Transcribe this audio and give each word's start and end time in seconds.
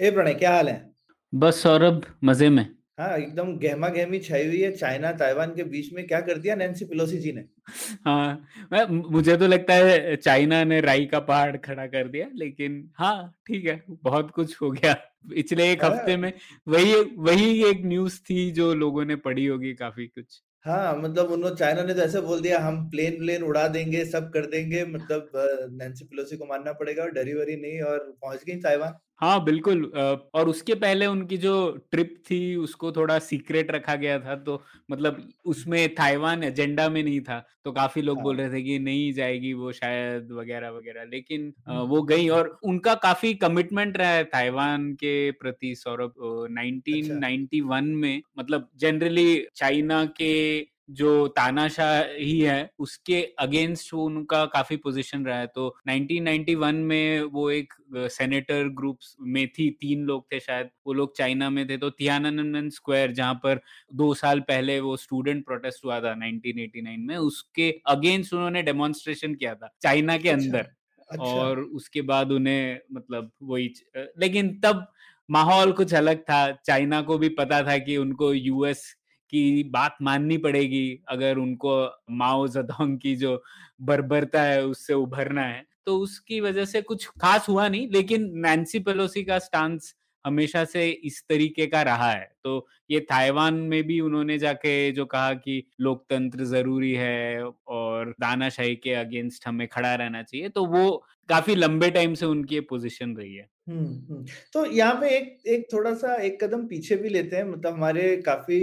ए 0.00 0.10
प्रणय 0.10 0.34
क्या 0.34 0.52
हाल 0.54 0.68
है? 0.68 0.90
बस 1.32 1.62
सौरभ 1.62 2.04
मज़े 2.24 2.48
में। 2.50 2.66
हाँ 3.00 3.16
एकदम 3.18 3.52
गहमा 3.58 3.88
गहमी 3.88 4.18
छाई 4.18 4.46
हुई 4.46 4.60
है 4.60 4.70
चाइना 4.72 5.10
ताइवान 5.12 5.54
के 5.54 5.64
बीच 5.64 5.92
में 5.92 6.06
क्या 6.06 6.20
कर 6.20 6.38
दिया 6.38 6.54
नैन्सी 6.54 6.84
पेलोसी 6.84 7.18
जी 7.18 7.32
ने? 7.32 7.44
हाँ 8.06 8.46
मैं 8.72 8.84
मुझे 9.10 9.36
तो 9.36 9.46
लगता 9.46 9.74
है 9.74 10.16
चाइना 10.16 10.62
ने 10.64 10.80
राई 10.80 11.06
का 11.06 11.18
पहाड़ 11.20 11.56
खड़ा 11.56 11.86
कर 11.86 12.08
दिया 12.08 12.26
लेकिन 12.34 12.82
हाँ 12.98 13.34
ठीक 13.46 13.64
है 13.66 13.82
बहुत 14.02 14.30
कुछ 14.30 14.60
हो 14.62 14.70
गया। 14.70 14.92
पिछले 15.30 15.70
एक 15.72 15.84
हाँ। 15.84 15.90
हफ़्ते 15.90 16.16
में 16.16 16.32
वही 16.68 16.94
वही 17.18 17.64
एक 17.64 17.82
न्यूज़ 17.84 18.20
थी 18.20 18.50
जो 18.50 18.72
लोगों 18.74 19.04
ने 19.04 19.16
पढ़ी 19.18 19.46
होगी 19.46 19.72
काफ़ी 19.74 20.06
कुछ। 20.06 20.40
हाँ 20.64 20.96
मतलब 20.96 21.30
उन्होंने 21.32 21.56
चाइना 21.56 21.82
ने 21.82 21.94
तो 21.94 22.00
ऐसे 22.00 22.20
बोल 22.20 22.40
दिया 22.40 22.58
हम 22.60 22.88
प्लेन 22.90 23.16
प्लेन 23.18 23.42
उड़ा 23.42 23.66
देंगे 23.68 24.04
सब 24.04 24.30
कर 24.32 24.46
देंगे 24.46 24.84
मतलब 24.84 25.30
नैन्सी 25.72 26.04
पेलोसी 26.04 26.36
को 26.36 26.46
मानना 26.46 26.72
पड़ेगा 26.72 27.02
और 27.02 27.10
डरी 27.10 27.34
वरी 27.34 27.56
नहीं 27.56 27.80
और 27.82 27.98
पहुँच 28.22 28.44
गई 28.44 28.56
ताइवान। 28.60 28.98
हाँ 29.20 29.42
बिल्कुल 29.44 29.84
और 30.34 30.48
उसके 30.48 30.74
पहले 30.74 31.06
उनकी 31.06 31.36
जो 31.36 31.54
ट्रिप 31.90 32.14
थी 32.30 32.56
उसको 32.56 32.92
थोड़ा 32.92 33.18
सीक्रेट 33.18 33.70
रखा 33.70 33.94
गया 33.94 34.18
था 34.18 34.34
तो 34.36 34.62
मतलब 34.90 35.28
उसमें 35.44 35.94
ताइवान 35.94 36.42
एजेंडा 36.42 36.88
में 36.88 37.02
नहीं 37.02 37.20
था 37.20 37.38
तो 37.64 37.72
काफ़ी 37.72 38.02
लोग 38.02 38.22
बोल 38.22 38.40
हाँ। 38.40 38.48
रहे 38.48 38.58
थे 38.58 38.62
कि 38.62 38.78
नहीं 38.78 39.12
जाएगी 39.12 39.52
वो 39.52 39.72
शायद 39.72 40.32
वगैरह 40.32 40.70
वगैरह 40.70 41.04
लेकिन 41.04 41.52
वो 41.68 42.02
गई 42.02 42.28
और 42.28 42.58
उनका 42.62 42.94
काफ़ी 42.94 43.34
कमिटमेंट 43.34 43.96
रहा 43.96 44.10
है 44.10 44.24
ताइवान 44.24 44.92
के 44.94 45.30
प्रति 45.30 45.74
सौरभ 45.74 46.10
अच्छा 46.10 47.18
1991 47.18 47.94
में 47.94 48.22
मतलब 48.38 48.68
जनरली 48.76 49.46
चाइना 49.54 50.04
के 50.04 50.60
जो 50.90 51.26
तानाशाह 51.28 52.00
ही 52.12 52.38
है 52.40 52.70
उसके 52.78 53.22
अगेंस्ट 53.38 53.92
वो 53.94 54.04
उनका 54.04 54.44
काफ़ी 54.46 54.76
पोजीशन 54.76 55.24
रहा 55.26 55.38
है। 55.38 55.46
तो 55.46 55.66
1991 55.88 56.74
में 56.84 57.22
वो 57.24 57.50
एक 57.50 57.74
सेनेटर 58.10 58.68
ग्रुप 58.70 58.98
में 59.20 59.46
थी 59.48 59.68
तीन 59.80 60.04
लोग 60.04 60.26
थे 60.32 60.40
शायद। 60.40 60.68
वो 60.86 60.92
लोग 60.92 61.16
चाइना 61.16 61.50
में 61.50 61.66
थे। 61.68 61.76
तो 61.76 61.90
तियाननमेन 61.90 62.70
स्क्वायर 62.70 63.12
जहाँ 63.12 63.34
पर 63.34 63.60
दो 63.94 64.12
साल 64.14 64.40
पहले 64.40 64.78
वो 64.80 64.96
स्टूडेंट 64.96 65.44
प्रोटेस्ट 65.44 65.84
हुआ 65.84 66.00
था 66.00 66.14
1989 66.16 67.06
में 67.06 67.16
उसके 67.16 67.70
अगेंस्ट 67.88 68.34
उन्होंने 68.34 68.62
डेमोन्स्ट्रेशन 68.62 69.34
किया 69.34 69.54
था 69.54 69.74
चाइना 69.82 70.16
के 70.18 70.28
अच्छा 70.28 70.44
अंदर। 70.44 70.66
अच्छा। 71.10 71.24
और 71.24 71.60
उसके 71.60 72.02
बाद 72.02 72.32
उन्हें 72.32 72.78
मतलब 72.92 73.30
वही 73.42 73.72
लेकिन 73.96 74.58
तब 74.60 74.86
माहौल 75.28 75.72
कुछ 75.72 75.94
अलग 75.94 76.20
था। 76.20 76.50
चाइना 76.66 77.00
को 77.02 77.18
भी 77.18 77.28
पता 77.34 77.62
था 77.62 77.76
कि 77.78 77.96
उनको 77.96 78.32
यूएस 78.34 78.84
की 79.30 79.62
बात 79.62 79.96
माननी 80.02 80.38
पड़ेगी, 80.38 81.02
अगर 81.08 81.38
उनको 81.38 82.04
माओ 82.10 82.48
जदोंग 82.48 82.98
की 82.98 83.16
जो 83.16 83.42
बर्बरता 83.80 84.42
है 84.42 84.64
उससे 84.66 84.94
उभरना 84.94 85.42
है। 85.42 85.64
तो 85.86 85.98
उसकी 85.98 86.40
वजह 86.40 86.64
से 86.64 86.82
कुछ 86.82 87.06
खास 87.06 87.48
हुआ 87.48 87.68
नहीं, 87.68 87.88
लेकिन 87.90 88.30
नैन्सी 88.34 88.78
पेलोसी 88.78 89.24
का 89.24 89.38
स्टांस 89.38 89.94
हमेशा 90.24 90.64
से 90.64 90.88
इस 90.90 91.22
तरीके 91.28 91.66
का 91.66 91.82
रहा 91.82 92.10
है। 92.10 92.30
तो 92.44 92.66
ये 92.90 93.00
ताइवान 93.00 93.54
में 93.66 93.82
भी 93.86 94.00
उन्होंने 94.00 94.38
जाके 94.38 94.90
जो 94.92 95.04
कहा 95.06 95.32
कि 95.34 95.62
लोकतंत्र 95.80 96.44
ज़रूरी 96.46 96.92
है 96.94 97.44
और 97.44 98.10
दानाशाही 98.20 98.76
के 98.76 98.94
अगेंस्ट 98.94 99.46
हमें 99.46 99.66
खड़ा 99.68 99.94
रहना 99.94 100.22
चाहिए 100.22 100.48
तो 100.48 100.64
वो 100.66 100.90
काफ़ी 101.28 101.54
लंबे 101.54 101.90
टाइम 101.90 102.14
से 102.14 102.26
उनकी 102.26 102.54
ये 102.54 102.60
पोजीशन 102.60 103.14
रही 103.16 103.34
है। 103.34 103.48
हम्म। 103.68 104.24
तो 104.52 104.64
यहाँ 104.66 104.94
पे 105.00 105.08
एक 105.16 105.46
एक 105.48 105.66
थोड़ा 105.72 105.94
सा 105.94 106.14
एक 106.14 106.42
कदम 106.44 106.66
पीछे 106.66 106.96
भी 106.96 107.08
लेते 107.08 107.36
हैं 107.36 107.44
मतलब 107.44 107.74
हमारे 107.74 108.16
काफ़ी 108.26 108.58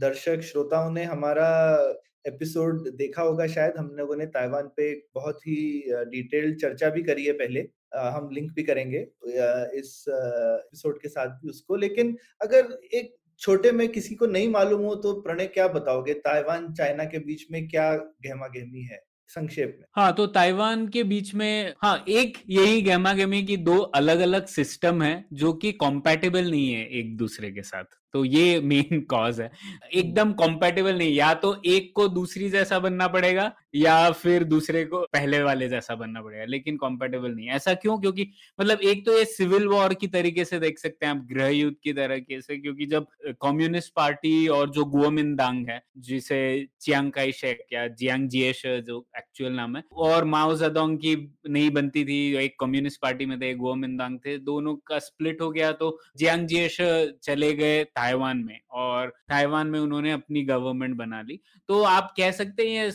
दर्शक 0.00 0.40
श्रोताओं 0.42 0.90
ने 0.92 1.04
हमारा 1.04 1.48
एपिसोड 2.26 2.88
देखा 2.96 3.22
होगा 3.22 3.46
शायद, 3.46 3.72
हम 3.78 3.90
लोगों 3.98 4.16
ने 4.16 4.26
ताइवान 4.26 4.66
पे 4.76 4.92
बहुत 5.14 5.40
ही 5.46 5.82
डिटेल्ड 6.10 6.56
चर्चा 6.60 6.90
भी 6.90 7.02
करी 7.02 7.24
है 7.24 7.32
पहले। 7.32 7.60
हम 7.92 8.28
लिंक 8.32 8.52
भी 8.52 8.62
करेंगे 8.62 9.00
इस 9.78 10.04
एपिसोड 10.08 11.00
के 11.02 11.08
साथ 11.08 11.28
भी 11.40 11.50
उसको। 11.50 11.76
लेकिन 11.76 12.16
अगर 12.42 12.78
एक 12.94 13.14
छोटे 13.40 13.72
में 13.72 13.88
किसी 13.88 14.14
को 14.14 14.26
नहीं 14.26 14.48
मालूम 14.48 14.82
हो 14.82 14.94
तो 14.94 15.12
प्रणय 15.20 15.46
क्या 15.46 15.68
बताओगे? 15.68 16.14
ताइवान, 16.14 16.72
चाइना 16.74 17.04
के 17.04 17.18
बीच 17.18 17.46
में 17.52 17.66
क्या 17.68 17.94
गहमा 17.96 18.46
गहमी 18.46 18.82
है? 18.82 19.02
संक्षेप 19.30 19.76
में। 19.78 19.86
हाँ 19.96 20.12
तो 20.12 20.26
ताइवान 20.26 20.86
के 20.88 21.02
बीच 21.04 21.34
में 21.34 21.74
हाँ 21.82 22.04
एक 22.08 22.38
यही 22.50 22.80
गहमा 22.82 23.12
गहमी 23.12 23.42
की 23.42 23.56
दो 23.56 23.78
अलग 23.78 24.20
अलग 24.20 24.46
सिस्टम 24.46 25.02
है 25.02 25.24
जो 25.32 25.52
कि 25.52 25.72
कॉम्पैटिबल 25.72 26.50
नहीं 26.50 26.72
है 26.72 26.86
एक 26.98 27.16
दूसरे 27.16 27.50
के 27.50 27.62
साथ। 27.62 27.84
तो 28.14 28.24
ये 28.24 28.60
मेन 28.60 29.00
कॉज 29.00 29.40
है। 29.40 29.50
एकदम 29.94 30.32
कॉम्पेटेबल 30.32 30.98
नहीं, 30.98 31.14
या 31.14 31.32
तो 31.34 31.54
एक 31.66 31.92
को 31.96 32.08
दूसरी 32.08 32.48
जैसा 32.50 32.78
बनना 32.78 33.06
पड़ेगा, 33.08 33.52
या 33.74 34.10
फिर 34.10 34.44
दूसरे 34.44 34.84
को 34.84 35.00
पहले 35.12 35.42
वाले 35.42 35.68
जैसा 35.68 35.94
बनना 35.94 36.22
पड़ेगा, 36.22 36.44
लेकिन 36.44 36.76
कॉम्पेटेबल 36.76 37.30
नहीं। 37.30 37.48
ऐसा 37.48 37.74
क्यों? 37.74 37.98
क्योंकि 37.98 38.26
मतलब 38.60 38.80
एक 38.80 39.04
तो 39.06 39.18
ये 39.18 39.24
सिविल 39.24 39.66
वॉर 39.68 39.94
की 39.94 40.06
तरीके 40.06 40.44
से 40.44 40.58
देख 40.58 40.78
सकते 40.78 41.06
हैं 41.06 41.12
आप, 41.12 41.26
गृह 41.32 41.48
युद्ध 41.48 41.76
की 41.82 41.92
तरीके 41.92 42.40
से, 42.40 42.56
क्योंकि 42.56 42.86
जब 42.86 43.06
कम्युनिस्ट 43.42 43.92
पार्टी 43.96 44.46
और 44.48 44.70
जो 44.70 44.84
गुओमिंदांग 44.84 45.66
है, 45.68 45.80
जिसे 45.98 46.66
चियांग 46.80 47.12
शेक 47.34 47.58
या 47.72 47.86
जियांग 47.88 48.28
जिएश 48.28 48.62
जो 48.66 49.06
एक्चुअल 49.16 49.52
नाम 49.52 49.76
है, 49.76 49.82
और 49.92 50.24
माओ 50.24 50.54
जदोंग 50.54 50.98
की 50.98 51.14
नहीं 51.50 51.70
बनती 51.70 52.04
थी, 52.04 52.18
एक 52.36 52.54
कम्युनिस्ट 52.60 53.00
पार्टी 53.02 53.26
में 53.26 53.38
थे 53.40 53.54
गुओमिंदांग 53.54 54.18
थे, 54.26 54.36
दोनों 54.38 54.74
का 54.86 54.98
स्प्लिट 54.98 55.40
हो 55.40 55.50
गया 55.50 55.72
तो 55.72 55.98
जियांग 56.16 56.46
जिएश 56.46 56.76
चले 57.22 57.52
गए 57.52 57.84
ताइवान 57.98 58.38
में 58.38 58.58
और 58.70 59.08
ताइवान 59.28 59.66
में 59.66 59.78
उन्होंने 59.80 60.12
अपनी 60.12 60.42
गवर्नमेंट 60.44 60.96
बना 60.96 61.22
ली। 61.22 61.40
तो 61.68 61.82
आप 61.84 62.12
कह 62.16 62.30
सकते 62.30 62.62
हैं 62.62 62.84
ये 62.84 62.90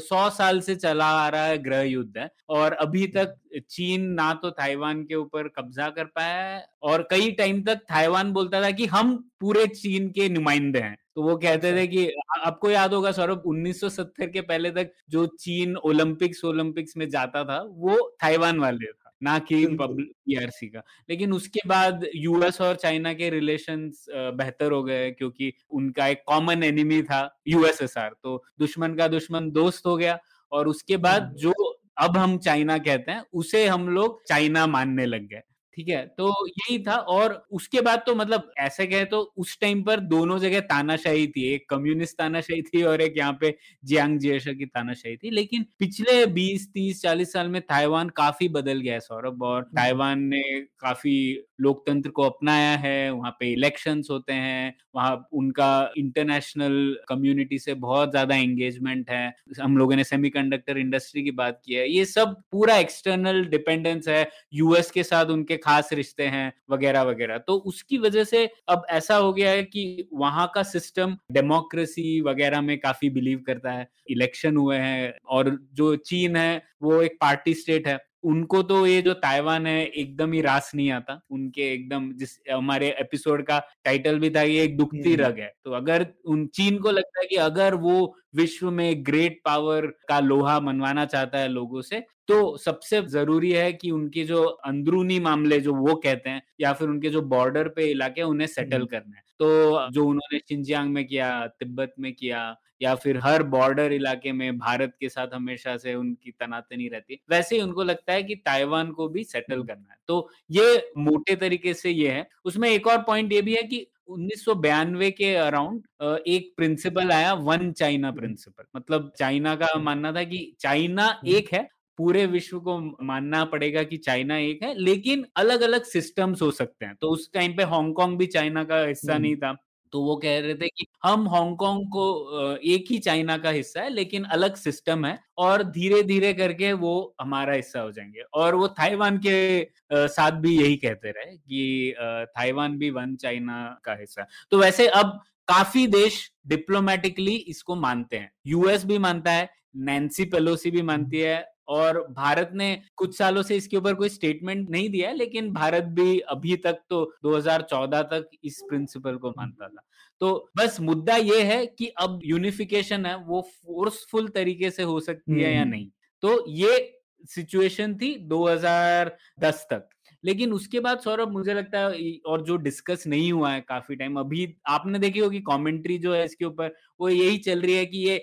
सौ 0.00 0.28
साल 0.30 0.60
से 0.60 0.74
चला 0.76 1.06
आ 1.06 1.28
रहा 1.28 1.44
है 1.44 1.58
गृह 1.58 1.82
युद्ध 1.82 2.18
है 2.18 2.30
और 2.48 2.72
अभी 2.74 3.06
तक 3.06 3.36
चीन 3.70 4.08
ना 4.12 4.32
तो 4.34 4.50
ताइवान 4.52 5.02
के 5.04 5.14
ऊपर 5.14 5.48
कब्जा 5.48 5.88
कर 5.90 6.04
पाया 6.06 6.42
है 6.44 6.64
और 6.82 7.06
कई 7.10 7.30
टाइम 7.32 7.62
तक 7.62 7.76
ताइवान 7.88 8.32
बोलता 8.32 8.62
था 8.62 8.70
कि 8.70 8.86
हम 8.86 9.16
पूरे 9.40 9.66
चीन 9.66 10.08
के 10.10 10.28
नुमाइंदे 10.28 10.78
हैं। 10.78 10.96
तो 11.14 11.22
वो 11.22 11.36
कहते 11.36 11.72
थे 11.76 11.86
कि 11.86 12.06
आपको 12.40 12.70
याद 12.70 12.94
होगा 12.94 13.12
सौरभ 13.12 13.42
1970 13.46 14.26
के 14.32 14.40
पहले 14.42 14.70
तक 14.70 14.92
जो 15.10 15.26
चीन 15.40 15.76
ओलंपिक्स 15.76 16.44
ओलंपिक्स 16.44 16.96
में 16.96 17.08
जाता 17.10 17.44
था 17.44 17.60
वो 17.68 17.98
ताइवान 18.20 18.58
वाले 18.58 18.92
था। 18.92 19.07
ना 19.22 19.38
कि 19.38 19.66
पीआरसी 19.66 20.66
का। 20.68 20.82
लेकिन 21.10 21.32
उसके 21.32 21.60
बाद 21.66 22.06
यूएस 22.14 22.60
और 22.60 22.76
चाइना 22.76 23.12
के 23.12 23.30
रिलेशन 23.30 23.90
बेहतर 24.10 24.72
हो 24.72 24.82
गए 24.82 25.10
क्योंकि 25.10 25.52
उनका 25.70 26.06
एक 26.06 26.22
कॉमन 26.26 26.62
एनिमी 26.62 27.02
था 27.02 27.20
यूएसएसआर 27.48 28.14
तो 28.22 28.42
दुश्मन 28.58 28.94
का 28.94 29.08
दुश्मन 29.08 29.50
दोस्त 29.50 29.86
हो 29.86 29.96
गया 29.96 30.18
और 30.52 30.68
उसके 30.68 30.96
बाद 30.96 31.22
हम्म। 31.22 31.36
जो 31.36 31.52
अब 31.98 32.16
हम 32.16 32.38
चाइना 32.38 32.78
कहते 32.78 33.12
हैं 33.12 33.22
उसे 33.32 33.66
हम 33.66 33.88
लोग 33.88 34.22
चाइना 34.28 34.66
मानने 34.66 35.06
लग 35.06 35.26
गए। 35.28 35.42
ठीक 35.78 35.88
है? 35.88 36.06
तो 36.08 36.46
यही 36.48 36.78
था 36.78 36.94
और 36.96 37.32
उसके 37.52 37.80
बाद 37.80 38.02
तो 38.06 38.14
मतलब 38.14 38.50
ऐसे 38.58 38.86
कहे 38.86 39.04
तो 39.04 39.20
उस 39.36 39.58
टाइम 39.60 39.82
पर 39.82 40.00
दोनों 40.00 40.38
जगह 40.38 40.60
तानाशाही 40.60 41.26
थी। 41.26 41.44
एक 41.54 41.68
कम्युनिस्ट 41.70 42.16
तानाशाही 42.18 42.62
थी 42.62 42.82
और 42.82 43.00
एक 43.00 43.14
यहाँ 43.18 43.38
पे 43.40 43.56
जियांग 43.84 44.18
जिएशा 44.18 44.52
की 44.52 44.66
तानाशाही 44.66 45.16
थी। 45.16 45.30
लेकिन 45.30 45.66
पिछले 45.78 46.24
20 46.26 46.68
30 46.74 47.02
40 47.02 47.32
साल 47.32 47.48
में 47.48 47.60
ताइवान 47.62 48.08
काफ़ी 48.08 48.48
बदल 48.48 48.80
गया 48.80 48.94
है 48.94 49.00
सौरभ 49.00 49.42
और 49.42 49.60
हम्म। 49.62 49.76
ताइवान 49.76 50.22
ने 50.24 50.42
काफ़ी 50.80 51.16
लोकतंत्र 51.60 52.10
को 52.10 52.22
अपनाया 52.22 52.76
है, 52.76 53.10
वहाँ 53.10 53.30
पे 53.40 53.52
इलेक्शंस 53.52 54.08
होते 54.10 54.32
हैं, 54.32 54.74
वहाँ 54.94 55.28
उनका 55.32 55.92
इंटरनेशनल 55.98 56.96
कम्युनिटी 57.08 57.58
से 57.58 57.74
बहुत 57.74 58.10
ज़्यादा 58.10 58.34
एंगेजमेंट 58.34 59.10
है। 59.10 59.34
हम 59.60 59.76
लोगों 59.76 59.96
ने 59.96 60.04
सेमीकंडक्टर 60.04 60.78
इंडस्ट्री 60.78 61.22
की 61.22 61.30
बात 61.30 61.60
की 61.64 61.74
है। 61.74 61.88
ये 61.90 62.04
सब 62.04 62.36
पूरा 62.52 62.76
एक्सटर्नल 62.76 63.44
डिपेंडेंस 63.44 64.08
है 64.08 64.28
यूएस 64.54 64.90
के 64.90 65.02
साथ 65.02 65.26
उनके 65.26 65.56
खास 65.56 65.92
रिश्ते 65.92 66.26
हैं, 66.26 66.52
वगैरह 66.70 67.02
वगैरह। 67.02 67.38
तो 67.38 67.56
उसकी 67.56 67.98
वजह 67.98 68.24
से 68.24 68.48
अब 68.68 68.86
ऐसा 68.90 69.16
हो 69.16 69.32
गया 69.32 69.50
है 69.50 69.62
कि 69.62 70.08
वहाँ 70.14 70.50
का 70.54 70.62
सिस्टम 70.62 71.16
डेमोक्रेसी 71.32 72.20
वगैरह 72.20 72.60
में 72.60 72.78
काफ़ी 72.78 73.10
बिलीव 73.10 73.42
करता 73.46 73.72
है। 73.72 73.88
इलेक्शन 74.10 74.56
हुए 74.56 74.76
हैं 74.76 75.12
और 75.28 75.56
जो 75.74 75.94
चीन 75.96 76.36
है, 76.36 76.62
वो 76.82 77.00
एक 77.02 77.16
पार्टी 77.20 77.54
स्टेट 77.54 77.88
है। 77.88 77.98
उनको 78.24 78.62
तो 78.62 78.86
ये 78.86 79.00
जो 79.02 79.12
ताइवान 79.16 79.66
है 79.66 79.84
एकदम 79.84 80.32
ही 80.32 80.40
रास 80.40 80.70
नहीं 80.74 80.90
आता 80.90 81.20
उनके 81.30 81.72
एकदम 81.72 82.10
जिस 82.12 82.38
हमारे 82.50 82.88
एपिसोड 83.00 83.42
का 83.42 83.58
टाइटल 83.84 84.18
भी 84.18 84.30
था 84.30 84.42
ये 84.42 84.62
एक 84.64 84.76
दुखती 84.76 84.98
हम्म। 85.02 85.22
रग 85.22 85.38
है 85.38 85.52
तो 85.64 85.72
अगर 85.72 86.06
उन 86.26 86.46
चीन 86.54 86.78
को 86.78 86.90
लगता 86.90 87.20
है 87.20 87.26
कि 87.26 87.36
अगर 87.42 87.74
वो 87.78 88.14
विश्व 88.36 88.70
में 88.70 89.04
ग्रेट 89.06 89.40
पावर 89.44 89.86
का 90.08 90.18
लोहा 90.20 90.58
मनवाना 90.60 91.04
चाहता 91.06 91.38
है 91.38 91.48
लोगों 91.48 91.82
से 91.82 92.00
तो 92.28 92.56
सबसे 92.56 93.00
ज़रूरी 93.08 93.52
है 93.52 93.72
कि 93.72 93.90
उनके 93.90 94.24
जो 94.24 94.42
अंदरूनी 94.44 95.18
मामले 95.20 95.60
जो 95.60 95.74
वो 95.76 95.94
कहते 95.96 96.30
हैं 96.30 96.42
या 96.60 96.72
फिर 96.72 96.88
उनके 96.88 97.10
जो 97.10 97.22
बॉर्डर 97.28 97.68
पे 97.68 97.90
इलाके 97.90 98.22
उन्हें 98.24 98.46
सेटल 98.48 98.76
हम्म। 98.76 98.86
करना 98.86 99.16
है 99.16 99.22
तो 99.40 99.90
जो 99.90 100.04
उन्होंने 100.04 100.38
शिंजियांग 100.38 100.92
में 100.92 101.06
किया 101.06 101.46
तिब्बत 101.60 101.94
में 101.98 102.12
किया 102.12 102.56
या 102.82 102.94
फिर 102.94 103.18
हर 103.18 103.42
बॉर्डर 103.42 103.92
इलाके 103.92 104.32
में 104.32 104.58
भारत 104.58 104.94
के 105.00 105.08
साथ 105.08 105.34
हमेशा 105.34 105.76
से 105.76 105.94
उनकी 105.94 106.30
तनातनी 106.30 106.88
रहती 106.88 107.14
है 107.14 107.18
वैसे 107.30 107.56
ही 107.56 107.62
उनको 107.62 107.82
लगता 107.82 108.12
है 108.12 108.22
कि 108.22 108.34
ताइवान 108.36 108.90
को 108.90 109.08
भी 109.08 109.24
सेटल 109.24 109.62
करना 109.62 109.92
है। 109.92 109.98
तो 110.08 110.28
ये 110.50 110.92
मोटे 110.98 111.36
तरीके 111.36 111.74
से 111.74 111.90
ये 111.90 112.10
है। 112.10 112.26
उसमें 112.44 112.68
एक 112.70 112.86
और 112.86 113.02
पॉइंट 113.02 113.32
ये 113.32 113.42
भी 113.42 113.54
है 113.54 113.62
कि 113.62 113.86
1992 114.10 115.10
के 115.10 115.34
अराउंड 115.36 115.82
एक 116.26 116.52
प्रिंसिपल 116.56 117.10
आया 117.12 117.32
वन 117.32 117.72
चाइना 117.72 118.10
प्रिंसिपल 118.10 118.64
मतलब 118.76 119.12
चाइना 119.18 119.54
का 119.56 119.78
मानना 119.78 120.12
था 120.12 120.24
कि 120.24 120.56
चाइना 120.60 121.20
एक 121.26 121.52
है 121.52 121.68
पूरे 121.98 122.24
विश्व 122.26 122.58
को 122.60 122.78
मानना 123.04 123.44
पड़ेगा 123.46 123.82
कि 123.82 123.96
चाइना 123.98 124.36
एक 124.38 124.62
है 124.62 124.74
लेकिन 124.76 125.24
अलग 125.36 125.60
अलग 125.60 125.84
सिस्टम्स 125.84 126.42
हो 126.42 126.50
सकते 126.52 126.86
हैं। 126.86 126.94
तो 127.00 127.10
उस 127.10 127.30
टाइम 127.34 127.56
पे 127.56 127.62
हांगकांग 127.66 128.18
भी 128.18 128.26
चाइना 128.28 128.64
का 128.64 128.84
हिस्सा। 128.84 129.18
नहीं 129.18 129.36
था। 129.36 129.56
तो 129.92 130.00
वो 130.02 130.16
कह 130.16 130.38
रहे 130.40 130.54
थे 130.54 130.68
कि 130.68 130.86
हम 131.04 131.28
हांगकांग 131.28 131.84
को 131.86 132.56
एक 132.66 132.90
ही 132.90 132.98
चाइना 132.98 133.36
का 133.38 133.50
हिस्सा 133.50 133.80
है 133.80 133.90
लेकिन 133.90 134.24
अलग 134.26 134.56
सिस्टम 134.56 135.04
है 135.06 135.18
और 135.38 135.62
धीरे 135.70 136.02
धीरे 136.02 136.32
करके 136.34 136.72
वो 136.74 136.92
हमारा 137.20 137.52
हिस्सा 137.52 137.80
हो 137.80 137.90
जाएँगे। 137.92 138.22
और 138.34 138.54
वो 138.54 138.66
ताइवान 138.68 139.18
के 139.26 139.68
साथ 139.92 140.40
भी 140.40 140.56
यही 140.58 140.76
कहते 140.76 141.10
रहे 141.10 141.36
कि 141.36 141.94
ताइवान 141.98 142.76
भी 142.78 142.90
वन 142.90 143.16
चाइना 143.16 143.78
का 143.84 143.94
हिस्सा 143.94 144.26
तो 144.52 144.58
वैसे 144.58 144.86
अब 144.88 145.20
काफ़ी 145.48 145.86
देश 145.86 146.20
डिप्लोमेटिकली 146.46 147.34
इसको 147.48 147.74
मानते 147.76 148.16
हैं। 148.16 148.30
यूएस 148.46 148.84
भी 148.84 148.98
मानता 148.98 149.32
है 149.32 149.48
नैन्सी 149.76 150.24
पेलोसी 150.24 150.70
भी 150.70 150.82
मानती 150.82 151.18
है 151.18 151.52
और 151.68 152.06
भारत 152.10 152.50
ने 152.54 152.82
कुछ 152.96 153.18
सालों 153.18 153.42
से 153.42 153.56
इसके 153.56 153.76
ऊपर 153.76 153.94
कोई 153.94 154.08
स्टेटमेंट 154.08 154.70
नहीं 154.70 154.90
दिया 154.90 155.08
है 155.08 155.16
लेकिन 155.16 155.52
भारत 155.52 155.84
भी 155.84 156.18
अभी 156.18 156.56
तक 156.56 156.80
तो 156.90 157.14
2014 157.24 158.02
तक 158.02 158.30
इस 158.44 158.62
प्रिंसिपल 158.68 159.16
को 159.16 159.30
मानता 159.30 159.68
था। 159.68 159.82
तो 160.20 160.50
बस 160.56 160.80
मुद्दा 160.80 161.16
ये 161.16 161.42
है 161.42 161.66
कि 161.66 161.86
अब 161.86 162.20
यूनिफिकेशन 162.24 163.06
है 163.06 163.16
वो 163.16 163.40
फोर्सफुल 163.40 164.28
तरीके 164.28 164.70
से 164.70 164.82
हो 164.82 165.00
सकती 165.00 165.40
है 165.42 165.54
या 165.54 165.60
हम्म। 165.60 165.70
नहीं। 165.70 165.88
तो 166.22 166.44
ये 166.48 167.00
सिचुएशन 167.30 167.94
थी 167.94 168.18
2010 168.18 169.66
तक। 169.70 169.88
लेकिन 170.24 170.52
उसके 170.52 170.80
बाद 170.80 170.98
सौरभ 171.00 171.30
मुझे 171.32 171.54
लगता 171.54 171.78
है 171.80 172.10
और 172.26 172.42
जो 172.42 172.56
डिस्कस 172.58 173.04
नहीं 173.06 173.32
हुआ 173.32 173.50
है 173.52 173.60
काफ़ी 173.60 173.96
टाइम 173.96 174.18
अभी 174.20 174.46
आपने 174.68 174.98
देखी 174.98 175.18
होगी 175.20 175.40
कमेंट्री 175.42 175.98
जो 175.98 176.14
है 176.14 176.24
इसके 176.24 176.44
ऊपर 176.44 176.74
वो 177.00 177.08
यही 177.08 177.38
चल 177.38 177.60
रही 177.60 177.74
है 177.74 177.84
कि 177.86 177.98
ये 178.00 178.16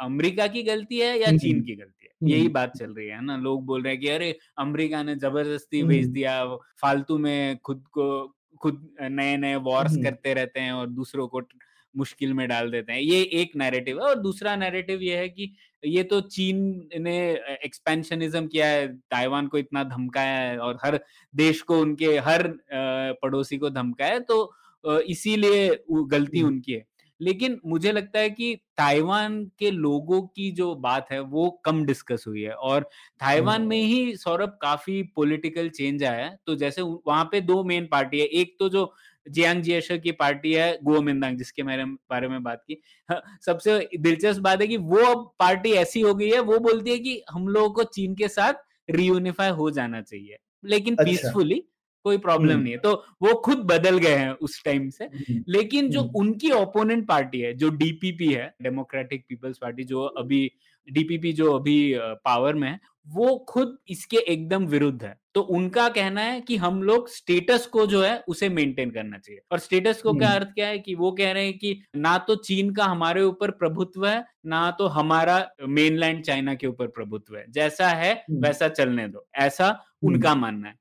अमेरिका 0.00 0.46
की 0.48 0.62
गलती 0.62 0.98
है 0.98 1.18
या। 1.20 1.32
चीन 1.34 1.62
की 1.62 1.74
गलती 1.76 2.06
है 2.06 2.30
यही। 2.30 2.48
बात 2.50 2.76
चल 2.76 2.94
रही 2.94 3.06
है 3.08 3.20
ना 3.24 3.36
लोग 3.38 3.64
बोल 3.66 3.82
रहे 3.82 3.92
हैं 3.92 4.00
कि 4.02 4.08
अरे 4.08 4.36
अमेरिका 4.58 5.02
ने 5.02 5.14
ज़बरदस्ती। 5.16 5.82
भेज 5.84 6.06
दिया 6.08 6.44
फालतू 6.82 7.18
में 7.18 7.58
खुद 7.64 7.84
को 7.90 8.06
खुद 8.60 8.88
नए 9.02 9.36
नए 9.36 9.54
वॉर्स। 9.64 9.96
करते 9.98 10.34
रहते 10.34 10.60
हैं 10.60 10.72
और 10.72 10.88
दूसरों 10.90 11.26
को 11.28 11.40
मुश्किल 11.94 12.32
में 12.34 12.46
डाल 12.48 12.70
देते 12.70 12.92
हैं। 12.92 13.00
ये 13.00 13.22
एक 13.42 13.56
नैरेटिव 13.56 14.00
है 14.00 14.08
और 14.08 14.18
दूसरा 14.20 14.54
नैरेटिव 14.56 15.02
ये 15.02 15.16
है 15.16 15.28
कि 15.28 15.52
ये 15.82 16.02
तो 16.02 16.20
चीन 16.20 16.88
ने 16.98 17.18
एक्सपेंशनिज्म 17.64 18.46
किया 18.46 18.66
है 18.66 18.86
ताइवान 19.10 19.46
को 19.46 19.58
इतना 19.58 19.84
धमकाया 19.84 20.38
है 20.40 20.58
और 20.58 20.78
हर 20.84 21.00
देश 21.34 21.62
को 21.62 21.80
उनके 21.80 22.16
हर 22.18 22.48
पड़ोसी 23.22 23.58
को 23.58 23.70
धमकाया 23.70 24.12
है 24.12 24.20
तो 24.20 25.00
इसीलिए 25.00 25.68
गलती 25.90 26.38
हम्म। 26.38 26.48
उनकी 26.48 26.72
है। 26.72 26.84
लेकिन 27.20 27.58
मुझे 27.66 27.90
लगता 27.92 28.18
है 28.18 28.28
कि 28.30 28.54
ताइवान 28.76 29.44
के 29.58 29.70
लोगों 29.70 30.20
की 30.26 30.50
जो 30.52 30.74
बात 30.74 31.10
है 31.12 31.18
वो 31.20 31.48
कम 31.64 31.84
डिस्कस 31.84 32.24
हुई 32.28 32.42
है 32.42 32.52
और 32.52 32.82
ताइवान 33.20 33.62
में 33.62 33.76
ही 33.76 34.16
सौरभ 34.16 34.56
काफ़ी 34.62 35.02
पॉलिटिकल 35.16 35.68
चेंज 35.68 36.04
आया 36.04 36.24
है। 36.24 36.38
तो 36.46 36.54
जैसे 36.54 36.82
वहाँ 36.82 37.24
पे 37.24 37.40
दो 37.40 37.62
मेन 37.64 37.86
पार्टी 37.86 38.20
है 38.20 38.26
एक 38.26 38.56
तो 38.60 38.68
जो 38.68 38.92
जियांग 39.26 39.62
जियशर 39.62 39.98
की 39.98 40.12
पार्टी 40.12 40.52
है 40.52 40.78
गोमिंदांग 40.82 41.36
जिसके 41.38 41.62
मेरे 41.62 41.84
बारे 41.84 42.28
में 42.28 42.42
बात 42.42 42.62
की 42.68 42.80
हाँ, 43.08 43.22
सबसे 43.46 43.88
दिलचस्प 43.98 44.40
बात 44.40 44.60
है 44.60 44.66
कि 44.66 44.76
वो 44.76 45.04
अब 45.04 45.30
पार्टी 45.38 45.72
ऐसी 45.72 46.00
हो 46.00 46.14
गई 46.14 46.30
है 46.30 46.40
वो 46.40 46.58
बोलती 46.58 46.90
है 46.90 46.98
कि 46.98 47.22
हम 47.30 47.48
लोगों 47.48 47.70
को 47.70 47.84
चीन 47.84 48.14
के 48.14 48.28
साथ 48.28 48.54
रीयूनिफाई 48.90 49.50
हो 49.50 49.70
जाना 49.70 50.00
चाहिए 50.02 50.36
लेकिन 50.64 50.96
अच्छा। 50.96 51.10
पीसफुली 51.10 51.62
कोई 52.04 52.18
प्रॉब्लम 52.18 52.52
हम्म। 52.52 52.62
नहीं 52.62 52.72
है 52.72 52.78
तो 52.78 52.92
वो 53.22 53.34
खुद 53.34 53.58
बदल 53.58 53.98
गए 53.98 54.14
हैं 54.14 54.30
उस 54.30 54.62
टाइम 54.64 54.88
से 54.90 55.04
हम्म। 55.04 55.44
लेकिन 55.48 55.90
जो 55.90 56.00
हम्म। 56.00 56.12
उनकी 56.16 56.50
ओपोनेंट 56.50 57.06
पार्टी 57.08 57.40
है 57.40 57.52
जो 57.54 57.70
डीपीपी 57.70 58.32
है 58.32 58.54
डेमोक्रेटिक 58.62 59.24
पीपल्स 59.28 59.58
पार्टी 59.58 59.84
जो 59.84 60.02
अभी 60.02 60.50
डीपीपी 60.88 61.32
जो 61.32 61.52
अभी 61.52 61.94
पावर 61.98 62.54
में 62.54 62.68
है 62.68 62.80
वो 63.08 63.36
खुद 63.48 63.76
इसके 63.88 64.16
एकदम 64.16 64.66
विरुद्ध 64.66 65.02
है 65.02 65.18
तो 65.34 65.40
उनका 65.40 65.88
कहना 65.88 66.20
है 66.20 66.40
कि 66.40 66.56
हम 66.56 66.82
लोग 66.82 67.08
स्टेटस 67.08 67.66
को 67.66 67.86
जो 67.86 68.02
है 68.02 68.24
उसे 68.28 68.48
मेंटेन 68.48 68.90
करना 68.90 69.18
चाहिए 69.18 69.40
और 69.52 69.58
स्टेटस 69.58 70.02
को 70.02 70.12
क्या। 70.12 70.28
अर्थ 70.28 70.48
क्या 70.48 70.66
है 70.66 70.78
कि 70.78 70.94
वो 70.94 71.12
कह 71.12 71.32
रहे 71.32 71.44
हैं 71.44 71.58
कि 71.58 71.82
ना 71.96 72.16
तो 72.18 72.34
चीन 72.34 72.70
का 72.70 72.84
हमारे 72.84 73.22
ऊपर 73.22 73.50
प्रभुत्व 73.50 74.06
है 74.06 74.24
ना 74.46 74.70
तो 74.70 74.86
हमारा 74.86 75.50
मेनलैंड 75.62 76.24
चाइना 76.24 76.54
के 76.54 76.66
ऊपर 76.66 76.86
प्रभुत्व 76.86 77.36
है 77.36 77.44
जैसा 77.50 77.88
है। 77.88 78.24
वैसा 78.30 78.68
चलने 78.68 79.08
दो 79.08 79.26
ऐसा 79.34 79.84
उनका 80.02 80.34
मानना 80.34 80.68
है 80.68 80.74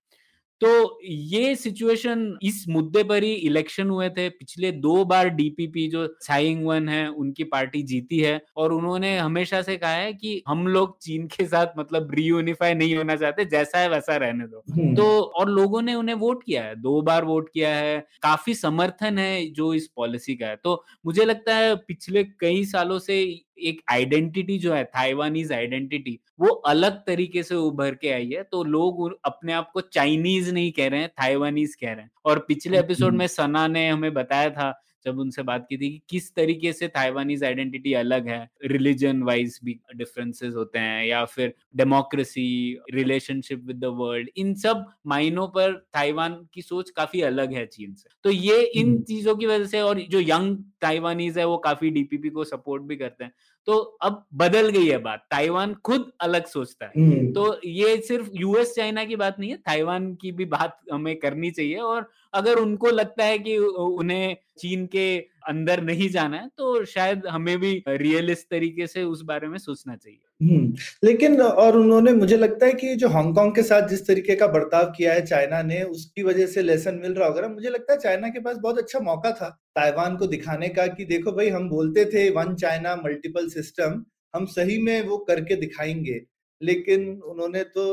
तो 0.61 0.99
ये 1.03 1.55
सिचुएशन 1.55 2.37
इस 2.43 2.65
मुद्दे 2.69 3.03
पर 3.03 3.23
ही 3.23 3.33
इलेक्शन 3.33 3.89
हुए 3.89 4.09
थे। 4.09 4.29
पिछले 4.29 4.71
दो 4.71 5.05
बार 5.05 5.29
डीपीपी 5.29 5.87
जो 5.87 6.07
साइंग 6.21 6.65
वन 6.65 6.89
है 6.89 7.07
उनकी 7.09 7.43
पार्टी 7.43 7.83
जीती 7.83 8.19
है 8.19 8.41
और 8.57 8.73
उन्होंने 8.73 9.17
हमेशा 9.17 9.61
से 9.61 9.77
कहा 9.77 9.91
है 9.91 10.13
कि 10.13 10.43
हम 10.47 10.67
लोग 10.67 10.97
चीन 11.01 11.27
के 11.27 11.45
साथ 11.45 11.67
मतलब 11.79 12.11
रीयूनिफाई 12.13 12.73
नहीं 12.73 12.95
होना 12.95 13.15
चाहते 13.15 13.45
जैसा 13.45 13.79
है 13.79 13.89
वैसा 13.89 14.15
रहने 14.15 14.47
दो। 14.47 14.63
हम्म। 14.71 14.95
तो 14.95 15.21
और 15.21 15.49
लोगों 15.49 15.81
ने 15.81 15.93
उन्हें 15.93 16.15
वोट 16.15 16.43
किया 16.43 16.63
है 16.63 16.75
दो 16.75 17.01
बार 17.01 17.25
वोट 17.25 17.49
किया 17.53 17.75
है 17.75 17.99
काफ़ी 18.21 18.53
समर्थन 18.55 19.17
है 19.17 19.51
जो 19.51 19.73
इस 19.73 19.87
पॉलिसी 19.87 20.35
का 20.35 20.47
है। 20.47 20.55
तो 20.55 20.83
मुझे 21.05 21.25
लगता 21.25 21.55
है 21.55 21.75
पिछले 21.75 22.23
कई 22.23 22.65
सालों 22.65 22.99
से 22.99 23.41
एक 23.61 23.81
आइडेंटिटी 23.91 24.57
जो 24.59 24.73
है 24.73 24.83
थाइवानीज 24.85 25.51
आइडेंटिटी 25.53 26.19
वो 26.39 26.49
अलग 26.67 26.97
तरीके 27.05 27.43
से 27.43 27.55
उभर 27.55 27.95
के 27.95 28.11
आई 28.11 28.29
है 28.29 28.43
तो 28.43 28.63
लोग 28.65 29.19
अपने 29.25 29.53
आप 29.53 29.71
को 29.73 29.81
चाइनीज़ 29.83 30.51
नहीं 30.51 30.71
कह 30.71 30.87
रहे 30.87 30.99
हैं 30.99 31.09
थाइवानीज 31.13 31.75
कह 31.75 31.91
रहे 31.91 32.01
हैं 32.01 32.11
और 32.25 32.39
पिछले 32.47 32.79
एपिसोड 32.79 33.07
हम्म। 33.07 33.17
में 33.17 33.27
सना 33.29 33.67
ने 33.67 33.87
हमें 33.89 34.13
बताया 34.13 34.49
था 34.49 34.71
जब 35.05 35.19
उनसे 35.19 35.43
बात 35.43 35.65
की 35.69 35.77
थी 35.77 35.89
कि 35.89 36.01
किस 36.09 36.33
तरीके 36.35 36.73
से 36.73 36.87
ताइवानीज 36.89 37.43
आइडेंटिटी 37.43 37.93
अलग 37.95 38.27
है 38.27 38.39
रिलीजन 38.65 39.21
वाइज 39.23 39.59
भी 39.63 39.79
डिफरेंसेस 39.95 40.53
होते 40.55 40.79
हैं 40.79 41.05
या 41.05 41.23
फिर 41.27 41.53
democracy 41.75 42.47
relationship 42.93 43.63
with 43.65 43.77
the 43.77 43.93
world 43.95 44.29
इन 44.35 44.53
सब 44.57 44.85
मायनों 45.07 45.47
पर 45.47 45.73
ताइवान 45.93 46.33
की 46.53 46.61
सोच 46.61 46.89
काफ़ी 46.89 47.21
अलग 47.21 47.53
है 47.53 47.65
चीन 47.67 47.93
से 47.93 48.09
तो 48.25 48.29
ये 48.29 48.61
इन 48.61 48.87
हम्म। 48.87 49.01
चीज़ों 49.03 49.35
की 49.35 49.45
वजह 49.45 49.65
से 49.65 49.81
और 49.81 50.01
जो 50.09 50.19
यंग 50.21 50.57
ताइवानीज 50.81 51.37
है 51.37 51.45
वो 51.45 51.57
काफ़ी 51.59 51.89
डीपीपी 51.91 52.29
को 52.29 52.43
सपोर्ट 52.45 52.83
भी 52.83 52.95
करते 52.95 53.23
हैं 53.23 53.31
तो 53.69 53.77
अब 53.77 54.25
बदल 54.33 54.69
गई 54.69 54.87
है 54.87 54.97
बात। 54.97 55.27
ताइवान 55.31 55.73
खुद 55.73 56.11
अलग 56.21 56.45
सोचता 56.45 56.85
है। 56.85 56.91
हम्म। 56.97 57.33
तो 57.33 57.59
ये 57.65 57.97
सिर्फ़ 57.97 58.29
यूएस 58.33 58.75
चाइना 58.75 59.05
की 59.05 59.15
बात 59.15 59.39
नहीं 59.39 59.49
है 59.49 59.57
ताइवान 59.57 60.15
की 60.15 60.31
भी 60.31 60.45
बात 60.45 60.79
हमें 60.91 61.15
करनी 61.15 61.51
चाहिए 61.51 61.75
और 61.75 62.09
अगर 62.33 62.55
उनको 62.55 62.87
लगता 62.87 63.25
है 63.25 63.39
कि 63.39 63.57
उन्हें 63.57 64.37
चीन 64.57 64.85
के 64.85 65.19
अंदर 65.47 65.83
नहीं 65.83 66.09
जाना 66.09 66.37
है 66.37 66.47
तो 66.47 66.85
शायद 66.85 67.27
हमें 67.27 67.57
भी 67.57 67.83
रियलिस्ट 67.87 68.47
तरीके 68.51 68.87
से 68.87 69.03
उस 69.03 69.21
बारे 69.21 69.47
में 69.47 69.57
सोचना 69.57 69.95
चाहिए। 69.95 70.19
हम्म, 70.41 70.73
लेकिन 71.03 71.41
और 71.41 71.75
उन्होंने 71.77 72.11
मुझे 72.13 72.35
लगता 72.37 72.65
है 72.65 72.73
कि 72.73 72.93
जो 72.95 73.07
हांगकांग 73.09 73.51
के 73.55 73.63
साथ 73.63 73.87
जिस 73.89 74.05
तरीके 74.07 74.35
का 74.35 74.47
बर्ताव 74.47 74.91
किया 74.91 75.13
है 75.13 75.25
चाइना 75.25 75.61
ने 75.63 75.81
उसकी 75.85 76.23
वजह 76.23 76.45
से 76.47 76.61
लेसन 76.61 76.95
मिल 77.01 77.13
रहा 77.13 77.27
होगा 77.27 77.47
मुझे 77.47 77.69
लगता 77.69 77.93
है 77.93 77.99
चाइना 77.99 78.29
के 78.29 78.39
पास 78.39 78.57
बहुत 78.57 78.77
अच्छा 78.77 78.99
मौका 78.99 79.31
था 79.31 79.49
ताइवान 79.75 80.15
को 80.17 80.27
दिखाने 80.27 80.69
का 80.69 80.85
कि 80.89 81.05
देखो 81.05 81.31
भाई 81.31 81.49
हम 81.49 81.67
बोलते 81.69 82.05
थे 82.05 82.29
वन 82.31 82.55
चाइना 82.55 82.95
मल्टीपल 82.95 83.49
सिस्टम 83.49 84.03
हम 84.33 84.45
सही 84.47 84.77
में 84.83 85.01
वो 85.07 85.17
करके 85.27 85.55
दिखाएँगे। 85.55 86.19
लेकिन 86.61 87.09
उन्होंने 87.23 87.63
तो 87.67 87.85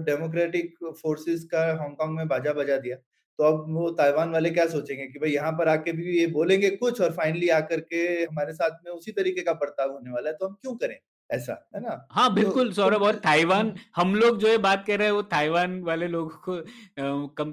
डेमोक्रेटिक 0.00 0.74
फोर्सेस 1.02 1.44
का 1.52 1.66
हांगकांग 1.80 2.14
में 2.16 2.26
बाजा 2.28 2.52
बजा 2.52 2.76
दिया। 2.78 2.96
तो 3.38 3.44
अब 3.44 3.64
वो 3.70 3.90
ताइवान 3.92 4.30
वाले 4.30 4.50
क्या 4.50 4.66
सोचेंगे 4.68 5.06
कि 5.06 5.18
भाई 5.18 5.30
यहाँ 5.30 5.52
पर 5.52 5.68
आके 5.68 5.92
भी 5.92 6.18
ये 6.18 6.26
बोलेंगे 6.28 6.70
कुछ 6.76 7.00
और 7.00 7.12
फाइनली 7.12 7.48
आकर 7.52 7.80
के 7.82 8.06
हमारे 8.22 8.52
साथ 8.54 8.78
में 8.86 8.92
उसी 8.92 9.12
तरीके 9.12 9.42
का 9.42 9.52
बर्ताव 9.54 9.92
होने 9.92 10.10
वाला 10.10 10.30
है 10.30 10.36
तो 10.36 10.46
हम 10.46 10.54
क्यों 10.54 10.74
करें? 10.76 10.98
ऐसा 11.30 11.52
है 11.74 11.80
ना 11.80 12.06
हाँ 12.10 12.32
बिल्कुल 12.34 12.52
तो- 12.52 12.56
बिल्कुल 12.56 12.72
सौरभ 12.74 13.02
और 13.02 13.12
तो- 13.12 13.22
ताइवान 13.22 13.74
हम 13.96 14.14
लोग 14.14 14.38
जो 14.38 14.48
ये 14.48 14.58
बात 14.58 14.84
कर 14.86 14.98
रहे 14.98 15.06
हैं 15.08 15.14
वो 15.14 15.22
ताइवान 15.30 15.80
वाले 15.82 16.08
लोगों 16.08 16.36
को 16.48 17.26
कम 17.38 17.52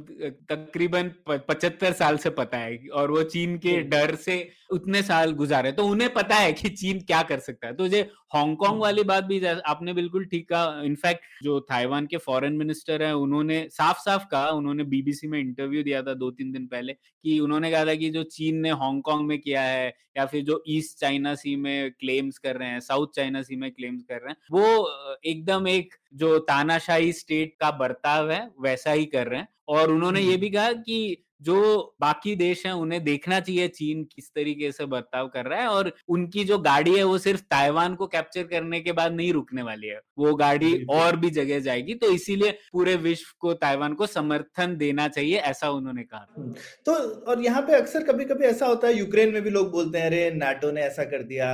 तकरीबन 0.49 1.11
पचहत्तर 1.29 1.93
साल 1.93 2.17
से 2.17 2.29
पता 2.39 2.57
है 2.57 2.77
और 2.93 3.11
वो 3.11 3.23
चीन 3.25 3.57
के 3.57 3.71
हम्म। 3.71 3.89
डर 3.89 4.15
से 4.15 4.37
उतने 4.73 5.01
साल 5.03 5.31
गुजारे 5.33 5.71
तो 5.71 5.85
उन्हें 5.87 6.13
पता 6.13 6.35
है 6.35 6.51
कि 6.53 6.69
चीन 6.71 6.99
क्या 7.01 7.21
कर 7.23 7.39
सकता 7.39 7.67
है। 7.67 7.73
तो 7.75 7.85
ये 7.85 8.01
हांगकांग 8.33 8.79
वाली 8.81 9.03
बात 9.03 9.23
भी 9.23 9.39
आपने 9.45 9.93
बिल्कुल 9.93 10.25
ठीक 10.25 10.47
कहा। 10.49 10.81
इनफैक्ट 10.83 11.43
जो 11.43 11.59
ताइवान 11.61 12.05
के 12.05 12.17
फॉरेन 12.17 12.53
मिनिस्टर 12.53 13.03
है 13.03 13.13
उन्होंने 13.15 13.61
साफ़ 13.71 13.99
साफ़ 13.99 14.25
कहा 14.31 14.49
उन्होंने 14.51 14.83
बीबीसी 14.85 15.27
में 15.27 15.39
इंटरव्यू 15.39 15.83
दिया 15.83 16.01
था 16.01 16.13
दो 16.15 16.31
तीन 16.31 16.51
दिन 16.51 16.65
पहले 16.67 16.93
कि 16.93 17.39
उन्होंने 17.39 17.71
कहा 17.71 17.85
था 17.85 17.95
कि 17.95 18.09
जो 18.09 18.23
चीन 18.31 18.57
ने 18.57 18.69
हांगकांग 18.75 19.25
में 19.27 19.37
किया 19.39 19.61
है 19.61 19.87
या 20.17 20.25
फिर 20.25 20.43
जो 20.43 20.63
ईस्ट 20.69 20.99
चाइना 20.99 21.35
सी 21.35 21.55
में 21.55 21.91
क्लेम्स 21.91 22.37
कर 22.37 22.55
रहे 22.55 22.69
हैं 22.69 22.79
साउथ 22.79 23.07
चाइना 23.15 23.41
सी 23.41 23.55
में 23.55 23.71
क्लेम्स 23.71 24.03
कर 24.03 24.15
रहे 24.15 24.29
हैं 24.29 24.37
वो 24.51 25.19
एकदम 25.25 25.67
एक 25.67 25.93
जो 26.15 26.37
तानाशाही 26.43 27.13
स्टेट 27.13 27.55
का 27.59 27.71
बर्ताव 27.77 28.31
है 28.31 28.47
वैसा 28.61 28.91
ही 28.91 29.05
कर 29.05 29.27
रहे 29.27 29.39
हैं। 29.39 29.47
और 29.67 29.91
उन्होंने 29.91 30.21
ये 30.21 30.37
भी 30.37 30.49
कहा 30.49 30.71
कि 30.73 31.25
जो 31.43 31.95
बाकी 32.01 32.35
देश 32.35 32.65
हैं 32.65 32.73
उन्हें 32.73 33.03
देखना 33.03 33.39
चाहिए 33.39 33.67
चीन 33.67 34.03
किस 34.05 34.29
तरीके 34.29 34.71
से 34.71 34.85
बर्ताव 34.85 35.27
कर 35.27 35.45
रहा 35.45 35.61
है 35.61 35.67
और 35.67 35.91
उनकी 36.07 36.43
जो 36.43 36.57
गाड़ी 36.59 36.95
है 36.97 37.03
वो 37.03 37.17
सिर्फ़ 37.17 37.41
ताइवान 37.41 37.95
को 37.95 38.07
कैप्चर 38.07 38.43
करने 38.43 38.79
के 38.81 38.91
बाद 38.91 39.13
नहीं 39.13 39.31
रुकने 39.33 39.61
वाली 39.61 39.87
है। 39.87 39.99
वो 40.17 40.33
गाड़ी 40.35 40.73
और 40.91 41.15
भी 41.15 41.29
जगह 41.29 41.59
जाएगी 41.59 41.93
तो 41.95 42.11
इसीलिए 42.11 42.51
पूरे 42.73 42.95
विश्व 42.95 43.33
को 43.39 43.53
ताइवान 43.53 43.93
को 43.93 44.05
समर्थन 44.07 44.75
देना 44.77 45.07
चाहिए 45.07 45.37
ऐसा 45.37 45.69
उन्होंने 45.69 46.03
कहा 46.03 46.25
हम्म, 46.37 46.53
तो 46.85 46.93
और 47.23 47.41
यहाँ 47.41 47.61
पे 47.61 47.75
अक्सर 47.75 48.03
कभी 48.03 48.25
कभी 48.25 48.45
ऐसा 48.45 48.65
होता 48.65 48.87
है 48.87 48.97
यूक्रेन 48.97 49.33
में 49.33 49.41
भी 49.41 49.49
लोग 49.49 49.71
बोलते 49.71 49.97
हैं 49.97 50.05
अरे 50.05 50.29
नाटो 50.31 50.71
ने 50.71 50.81
ऐसा 50.81 51.03
कर 51.03 51.23
दिया 51.23 51.49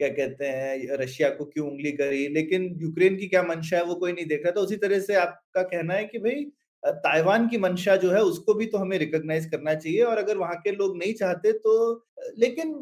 क्या 0.00 0.08
कहते 0.08 0.46
हैं 0.46 0.96
रशिया 0.98 1.28
को 1.30 1.44
क्यों 1.44 1.66
उंगली 1.70 1.90
करी? 1.92 2.26
लेकिन 2.28 2.62
यूक्रेन 2.82 3.16
की 3.16 3.26
क्या 3.28 3.42
मंशा 3.42 3.76
है 3.76 3.84
वो 3.84 3.94
कोई 3.94 4.12
नहीं 4.12 4.26
देख 4.26 4.42
रहा। 4.44 4.52
तो 4.52 4.60
उसी 4.60 4.76
तरह 4.76 5.00
से 5.00 5.14
आपका 5.14 5.62
कहना 5.62 5.94
है 5.94 6.04
कि 6.04 6.18
भाई 6.18 6.44
ताइवान 6.86 7.48
की 7.48 7.58
मंशा 7.58 7.96
जो 7.96 8.10
है, 8.10 8.22
उसको 8.22 8.54
भी 8.54 8.66
तो 8.66 8.78
हमें 8.78 8.98
रिकॉग्नाइज 8.98 9.46
करना 9.50 9.74
चाहिए 9.74 10.02
और 10.02 10.18
अगर 10.18 10.36
वहाँ 10.38 10.56
के 10.56 10.72
लोग 10.72 10.96
नहीं 10.98 11.14
चाहते 11.14 11.52
तो 11.52 11.94
लेकिन 12.38 12.72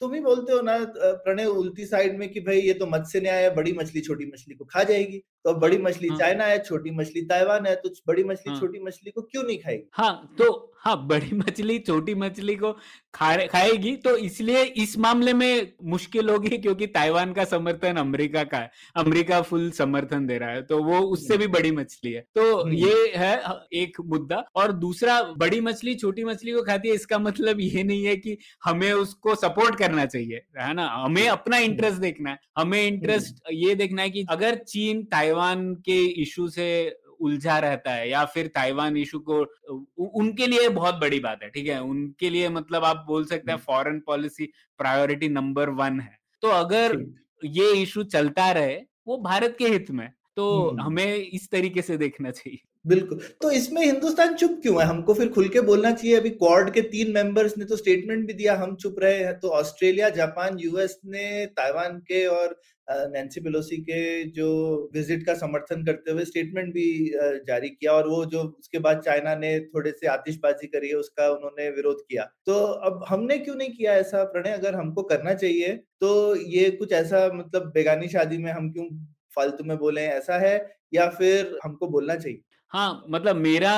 तुम 0.00 0.14
ही 0.14 0.20
बोलते 0.20 0.52
हो 0.52 0.60
ना 0.60 0.76
प्रणय 1.24 1.44
उल्टी 1.46 1.86
साइड 1.86 2.18
में 2.18 2.28
कि 2.28 2.40
भाई 2.40 2.60
ये 2.60 2.72
तो 2.74 2.86
मत्स्य 2.86 3.20
न्याय 3.20 3.42
है 3.42 3.54
बड़ी 3.54 3.72
मछली 3.72 4.00
छोटी 4.00 4.26
मछली 4.26 4.54
को 4.54 4.64
खा 4.64 4.82
जाएगी 4.82 5.22
तो 5.44 5.54
बड़ी 5.56 5.78
मछली 5.78 6.08
हाँ। 6.08 6.18
चाइना 6.18 6.44
है 6.44 6.58
छोटी 6.58 6.90
मछली 6.90 7.22
ताइवान 7.24 7.66
है 7.66 7.74
तो 7.76 7.90
बड़ी 8.06 8.24
मछली 8.24 8.52
हाँ। 8.52 8.60
छोटी 8.60 8.78
मछली 8.80 9.10
को 9.10 9.22
क्यों 9.22 9.42
नहीं 9.42 9.58
खाएगी 9.58 9.88
हाँ 9.92 10.34
तो 10.38 10.52
हाँ 10.78 10.96
बड़ी 11.06 11.36
मछली 11.36 11.78
छोटी 11.78 12.14
मछली 12.14 12.54
को 12.56 12.72
खा 13.14 13.34
खाएगी 13.46 13.94
तो 13.96 14.16
इसलिए 14.18 14.62
इस 14.78 14.96
मामले 14.98 15.32
में 15.32 15.72
मुश्किल 15.84 16.30
होगी 16.30 16.58
क्योंकि 16.58 16.86
ताइवान 16.86 17.32
का 17.32 17.44
समर्थन 17.44 17.96
अमेरिका 17.96 18.42
का 18.44 18.58
है 18.58 18.70
अमेरिका 18.96 19.40
फुल 19.42 19.70
समर्थन 19.70 20.26
दे 20.26 20.38
रहा 20.38 20.50
है 20.50 20.62
तो 20.62 20.82
वो 20.82 21.00
उससे 21.08 21.36
भी 21.36 21.46
बड़ी 21.46 21.70
मछली 21.70 22.12
है 22.12 22.20
तो 22.34 22.44
हम्म। 22.56 22.74
ये 22.74 23.12
है 23.16 23.34
एक 23.74 24.00
मुद्दा 24.06 24.44
और 24.56 24.72
दूसरा 24.78 25.20
बड़ी 25.38 25.60
मछली 25.60 25.94
छोटी 25.94 26.24
मछली 26.24 26.52
को 26.52 26.62
खाती 26.62 26.88
है 26.88 26.94
इसका 26.94 27.18
मतलब 27.20 27.60
ये 27.60 27.82
नहीं 27.82 28.04
है 28.04 28.16
कि 28.16 28.36
हमें 28.64 28.92
उसको 28.92 29.34
सपोर्ट 29.34 29.78
करना 29.78 30.04
चाहिए 30.06 30.42
है 30.58 30.72
ना? 30.74 30.86
हमें 30.86 31.28
अपना 31.28 31.58
इंटरेस्ट 31.58 32.00
देखना 32.00 32.30
है। 32.30 32.38
हमें 32.58 32.82
इंटरेस्ट 32.82 33.42
ये 33.52 33.74
देखना 33.74 34.02
है 34.02 34.10
कि 34.10 34.24
अगर 34.30 34.54
चीन 34.54 35.02
ताइवान 35.04 35.74
के 35.74 36.04
इशू 36.22 36.48
से 36.48 36.68
उलझा 37.20 37.58
रहता 37.58 37.92
है 37.92 38.08
या 38.10 38.24
फिर 38.24 38.46
ताइवान 38.46 38.96
इशू 38.96 39.18
को 39.20 39.38
उनके 40.14 40.46
लिए 40.46 40.68
बहुत 40.70 40.94
बड़ी 40.94 41.20
बात 41.20 41.42
है 41.42 41.48
ठीक 41.50 41.66
है? 41.68 41.80
उनके 41.82 42.30
लिए 42.30 42.48
मतलब 42.48 42.84
आप 42.84 43.04
बोल 43.06 43.24
सकते 43.24 43.52
हैं 43.52 43.58
foreign 43.58 44.00
policy 44.00 44.50
priority 44.78 45.28
number 45.28 45.68
one 45.70 46.00
है। 46.00 46.18
तो 46.42 46.48
अगर 46.48 46.98
ये 47.44 47.72
इशू 47.72 48.02
चलता 48.02 48.50
रहे 48.52 48.76
वो 49.06 49.16
भारत 49.18 49.56
के 49.58 49.68
हित 49.68 49.90
में 49.90 50.08
तो 50.36 50.44
हमें 50.80 51.14
इस 51.14 51.50
तरीके 51.50 51.82
से 51.82 51.96
देखना 51.96 52.30
चाहिए। 52.30 52.58
बिल्कुल। 52.84 53.18
तो 53.42 53.50
इसमें 53.52 53.80
हिंदुस्तान 53.82 54.34
चुप 54.36 54.58
क्यों 54.62 54.80
है? 54.80 54.86
हमको 54.86 55.14
फिर 55.14 55.28
खुल 55.32 55.48
के 55.48 55.60
बोलना 55.62 55.90
चाहिए, 55.92 56.16
अभी 56.16 56.30
क्वाड 56.32 56.70
के 56.72 56.80
तीन 56.84 57.12
मेंबर्स 57.12 57.56
ने 57.58 57.64
तो 57.64 57.76
स्टेटमेंट 57.76 58.26
भी 58.26 58.32
दिया, 58.34 58.54
हम 58.56 58.74
चुप 58.76 58.96
रहे 59.00 59.18
हैं। 59.18 59.38
तो 59.40 59.48
ऑस्ट्रेलिया 59.50 60.08
जापान 60.18 60.58
यूएस 60.60 60.98
ने 61.06 61.44
ताइवान 61.56 61.98
के 62.08 62.24
और 62.28 62.56
नैन्सी 62.88 63.40
पेलोसी 63.40 63.76
के 63.82 64.00
जो 64.30 64.46
विज़िट 64.94 65.24
का 65.26 65.34
समर्थन 65.34 65.84
करते 65.84 66.10
हुए 66.12 66.24
स्टेटमेंट 66.24 66.72
भी 66.74 66.84
जारी 67.46 67.68
किया 67.70 67.92
और 67.92 68.08
वो 68.08 68.24
जो 68.26 68.42
उसके 68.58 68.78
बाद 68.78 69.00
चाइना 69.04 69.34
ने 69.36 69.58
थोड़े 69.66 69.90
से 69.92 70.06
आतिशबाजी 70.08 70.66
करी 70.68 70.88
है, 70.88 70.94
उसका 70.96 71.28
उन्होंने 71.30 71.68
विरोध 71.70 72.00
किया। 72.02 72.24
तो 72.46 72.54
अब 72.82 73.04
हमने 73.08 73.38
क्यों 73.38 73.54
नहीं 73.56 73.70
किया 73.70 73.92
ऐसा? 73.94 74.24
प्रणय, 74.26 74.50
अगर 74.52 74.74
हमको 74.74 75.02
करना 75.04 75.34
चाहिए 75.34 75.72
तो 76.00 76.36
ये 76.36 76.70
कुछ 76.72 76.92
ऐसा 76.94 77.28
मतलब 77.34 77.70
बेगानी 77.74 78.08
शादी 78.08 78.38
में 78.38 78.50
हम 78.52 78.70
क्यों 78.72 78.88
फालतू 79.36 79.64
में 79.64 79.76
बोले? 79.78 80.00
ऐसा 80.02 80.38
है 80.38 80.56
या 80.94 81.08
फिर 81.10 81.58
हमको 81.64 81.88
बोलना 81.88 82.14
चाहिए? 82.16 82.40
हाँ 82.74 83.04
मतलब 83.10 83.36
मेरा 83.36 83.72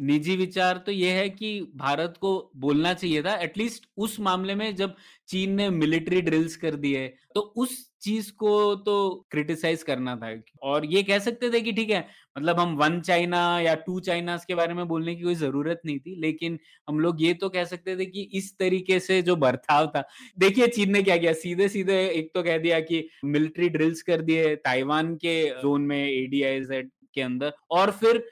निजी 0.00 0.36
विचार 0.36 0.78
तो 0.86 0.92
ये 0.92 1.10
है 1.12 1.28
कि 1.30 1.60
भारत 1.76 2.14
को 2.20 2.32
बोलना 2.56 2.92
चाहिए 2.94 3.22
था 3.22 3.34
एटलीस्ट 3.42 3.86
उस 3.96 4.18
मामले 4.20 4.54
में 4.54 4.74
जब 4.76 4.94
चीन 5.28 5.52
ने 5.54 5.68
मिलिट्री 5.70 6.20
ड्रिल्स 6.22 6.56
कर 6.56 6.74
दिए 6.76 7.06
तो 7.34 7.40
उस 7.56 7.78
चीज़ 8.02 8.30
को 8.32 8.74
तो 8.76 9.26
क्रिटिसाइज 9.30 9.82
करना 9.82 10.14
था। 10.16 10.28
और 10.62 10.84
ये 10.86 11.02
कह 11.02 11.18
सकते 11.18 11.50
थे 11.50 11.60
कि 11.60 11.72
ठीक 11.72 11.90
है 11.90 12.06
मतलब 12.36 12.60
हम 12.60 12.74
वन 12.76 13.00
चाइना 13.00 13.38
या 13.60 13.74
टू 13.76 13.98
चाइना 14.00 14.36
के 14.46 14.54
बारे 14.54 14.74
में 14.74 14.86
बोलने 14.88 15.14
की 15.14 15.22
कोई 15.22 15.34
ज़रूरत 15.34 15.80
नहीं 15.86 15.98
थी, 15.98 16.14
लेकिन 16.20 16.58
हम 16.88 17.00
लोग 17.00 17.22
ये 17.22 17.32
तो 17.34 17.48
कह 17.48 17.64
सकते 17.64 17.96
थे 17.98 18.06
कि 18.06 18.22
इस 18.34 18.52
तरीके 18.58 18.98
से 19.00 19.20
जो 19.22 19.36
बर्ताव 19.36 19.86
था, 19.86 20.02
देखिए 20.38 20.66
चीन 20.68 20.92
ने 20.92 21.02
क्या 21.02 21.16
किया 21.16 21.32
सीधे 21.34 21.68
सीधे 21.68 21.98
एक 22.08 22.30
तो 22.34 22.42
कह 22.42 22.58
दिया 22.58 22.80
कि 22.80 23.08
मिलिट्री 23.24 23.68
ड्रिल्स 23.68 24.02
कर 24.02 24.20
दिए, 24.22 24.54
ताइवान 24.56 25.14
के 25.16 25.44
जोन 25.62 25.82
में 25.82 25.98
एडीआईजेड 25.98 26.90
के 27.16 27.22
अंदर। 27.22 27.52
और 27.70 27.90
फिर 28.00 28.24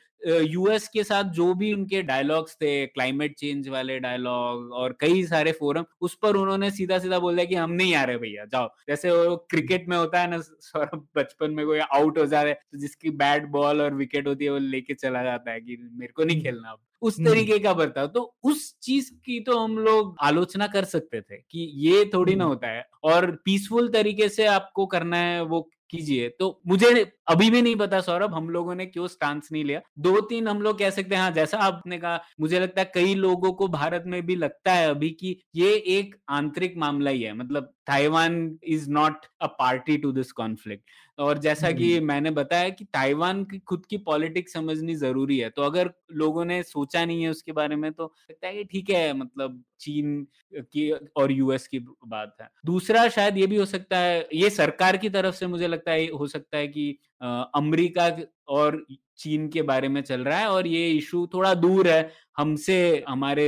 यूएस 0.43 0.87
के 0.89 1.03
साथ 1.05 1.25
जो 1.31 1.53
भी 1.55 1.73
उनके 1.73 2.01
डायलॉग्स 2.03 2.55
थे 2.55 2.71
क्लाइमेट 2.87 3.35
चेंज 3.39 3.69
वाले 3.69 3.99
डायलॉग 4.01 4.71
और 4.73 4.97
कई 5.01 5.25
सारे 5.25 5.53
फोरम 5.53 5.85
उस 6.01 6.15
पर 6.23 6.37
उन्होंने 6.37 6.71
सीधा 6.71 6.99
सीधा 6.99 7.19
बोल 7.19 7.35
दिया 7.35 7.45
कि 7.45 7.55
हम 7.55 7.71
नहीं 7.73 7.95
आ 7.95 8.05
रहे 8.05 8.19
भैया 8.19 8.45
जाओ। 8.45 8.69
जैसे 8.89 9.11
वो 9.11 9.37
क्रिकेट 9.51 9.89
में 9.89 9.97
होता 9.97 10.21
है 10.21 10.31
ना 10.31 10.39
सौरभ 10.41 11.07
बचपन 11.17 11.51
में 11.51 11.65
कोई 11.67 11.79
आउट 11.79 12.19
हो 12.19 12.27
जा 12.27 12.43
रहा 12.43 12.53
है 12.53 12.59
तो 12.73 12.79
जिसकी 12.79 13.11
बैट 13.23 13.47
बॉल 13.49 13.83
और 13.83 13.95
विकेट 13.95 14.27
होती 14.27 14.45
है 14.45 14.51
वो 14.51 14.59
लेके 14.59 14.95
चला 14.95 15.23
जाता 15.25 15.51
है 15.51 15.61
कि 15.61 15.77
मेरे 15.93 16.13
को 16.13 16.25
नहीं 16.25 16.43
खेलना 16.43 16.71
अब। 16.71 16.79
उस 17.03 17.19
हम्म। 17.19 17.31
तरीके 17.31 17.59
का 17.59 17.73
बर्ताव। 17.75 18.07
तो 18.07 18.21
उस 18.45 18.75
चीज़ 18.83 19.11
की 19.25 19.39
तो 19.41 19.59
हम 19.59 19.79
लोग 19.79 20.17
आलोचना 20.23 20.67
कर 20.67 20.85
सकते 20.85 21.21
थे 21.21 21.37
कि 21.51 21.71
ये 21.77 22.05
थोड़ी 22.15 22.35
ना 22.35 22.45
हम्म। 22.45 22.53
होता 22.53 22.69
है। 22.69 22.85
और 23.05 23.31
पीसफुल 23.45 23.89
तरीके 23.89 24.29
से 24.29 24.47
आपको 24.47 24.87
करना 24.87 25.17
है 25.17 25.43
वो 25.45 25.61
कीजिए। 25.97 26.29
तो 26.31 26.61
मुझे 26.69 26.89
अभी 27.29 27.51
भी 27.51 27.61
नहीं 27.63 27.77
पता 27.77 28.01
सौरभ 28.01 28.35
हम 28.35 28.49
लोगों 28.51 28.75
ने 28.75 28.87
क्यों 28.87 29.07
स्टांस 29.09 29.49
नहीं 29.53 29.65
लिया? 29.65 29.81
दो 29.99 30.21
तीन 30.23 30.49
हम 30.49 30.63
लोग 30.63 30.79
कह 30.79 30.91
सकते 30.91 31.15
हैं 31.15 31.23
हाँ 31.23 31.31
जैसा 31.33 31.59
आपने 31.61 31.99
कहा 31.99 32.21
मुझे 32.41 32.61
लगता 32.61 32.81
है 32.81 32.91
कई 32.95 33.15
लोगों 33.17 33.53
को 33.55 33.69
भारत 33.69 34.05
में 34.07 34.21
भी 34.27 34.37
लगता 34.37 34.73
है 34.73 34.89
अभी 34.91 35.11
कि 35.13 35.37
ये 35.57 35.73
एक 35.99 36.15
आंतरिक 36.31 36.77
मामला 36.79 37.11
ही 37.11 37.23
है। 37.23 37.33
मतलब 37.35 37.73
Taiwan 37.87 38.37
is 38.65 38.91
not 38.91 39.27
a 39.41 39.47
party 39.59 39.97
to 39.99 40.13
this 40.13 40.33
conflict 40.33 40.91
और 41.19 41.39
जैसा 41.39 41.71
कि 41.73 41.99
मैंने 42.03 42.31
बताया 42.33 42.69
कि 42.71 42.85
ताइवान 42.85 43.45
की 43.45 43.59
खुद 43.61 43.85
की 43.87 43.97
पॉलिटिक्स 44.07 44.53
समझनी 44.53 44.95
ज़रूरी 44.97 45.39
है। 45.39 45.51
तो 45.51 45.63
अगर 45.63 45.91
लोगों 46.15 46.45
ने 46.45 46.63
सोचा 46.63 47.05
नहीं 47.05 47.23
है 47.23 47.31
उसके 47.31 47.53
बारे 47.53 47.77
में 47.77 47.93
तो 47.93 48.05
लगता 48.31 48.47
है 48.47 48.55
कि 48.55 48.65
ठीक 48.65 48.91
है 48.91 49.13
मतलब 49.15 49.63
चीन 49.81 50.27
की 50.55 50.91
और 51.17 51.33
यूएस 51.33 51.67
की 51.69 51.79
बात 51.81 52.37
है। 52.41 52.49
दूसरा 52.67 53.09
शायद 53.09 53.39
ये 53.39 53.47
भी 53.47 53.57
हो 53.57 53.65
सकता 53.67 53.99
है 53.99 54.27
ये 54.35 54.51
सरकार 54.51 54.97
की 54.97 55.09
तरफ़ 55.11 55.35
से 55.35 55.47
मुझे 55.47 55.67
लगता 55.69 55.84
है 55.93 56.07
हो 56.09 56.27
सकता 56.27 56.57
है 56.59 56.69
कि 56.69 56.91
अमेरिका 57.23 58.17
और 58.49 58.85
चीन 59.19 59.49
के 59.49 59.63
बारे 59.63 59.89
में 59.89 60.01
चल 60.03 60.25
रहा 60.25 60.39
है 60.39 60.49
और 60.49 60.67
ये 60.67 60.89
इशू 60.91 61.27
थोड़ा 61.35 61.55
दूर 61.55 61.89
है 61.89 62.11
हमसे 62.37 63.05
हमारे 63.09 63.47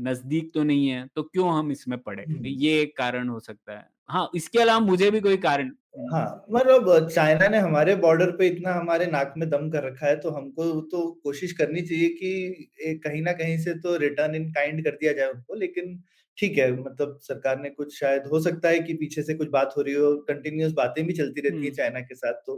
नज़दीक 0.00 0.50
तो 0.54 0.62
नहीं 0.62 0.88
है 0.88 1.06
तो 1.16 1.22
क्यों 1.22 1.52
हम 1.52 1.70
इसमें 1.72 1.98
पड़े? 1.98 2.24
ये 2.48 2.80
एक 2.82 2.96
कारण 2.96 3.28
हो 3.28 3.40
सकता 3.40 3.78
है। 3.78 3.86
हाँ 4.08 4.30
इसके 4.34 4.58
अलावा 4.58 4.80
मुझे 4.80 5.10
भी 5.10 5.20
कोई 5.20 5.36
कारण 5.36 5.70
हाँ 6.12 6.44
मतलब 6.52 7.08
चाइना 7.08 7.48
ने 7.48 7.58
हमारे 7.58 7.94
बॉर्डर 7.96 8.30
पे 8.30 8.46
इतना 8.46 8.72
हमारे 8.74 9.06
नाक 9.06 9.34
में 9.38 9.48
दम 9.50 9.68
कर 9.70 9.84
रखा 9.84 10.06
है 10.06 10.16
तो 10.16 10.30
हमको 10.30 10.80
तो 10.80 11.06
कोशिश 11.24 11.52
करनी 11.52 11.80
चाहिए 11.80 12.08
कि 12.08 12.98
कहीं 13.04 13.22
ना 13.22 13.32
कहीं 13.32 13.58
से 13.58 13.74
तो 13.74 13.96
रिटर्न 13.96 14.34
इन 14.34 14.50
काइंड 14.52 14.84
कर 14.84 14.90
दिया 14.90 15.12
जाए 15.12 15.30
उनको 15.30 15.54
लेकिन 15.54 16.02
ठीक 16.38 16.58
है 16.58 16.70
मतलब 16.72 17.18
सरकार 17.22 17.58
ने 17.60 17.70
कुछ 17.70 17.98
शायद 17.98 18.26
हो 18.26 18.40
सकता 18.40 18.68
है 18.68 18.78
कि 18.80 18.94
पीछे 18.94 19.22
से 19.22 19.34
कुछ 19.34 19.48
बात 19.50 19.74
हो 19.76 19.82
रही 19.82 19.94
हो 19.94 20.14
कंटिन्यूस 20.28 20.72
बातें 20.72 21.04
भी 21.06 21.12
चलती 21.12 21.40
रहती 21.40 21.66
है 21.66 21.72
चाइना 21.72 22.00
के 22.02 22.14
साथ 22.14 22.34
तो 22.46 22.56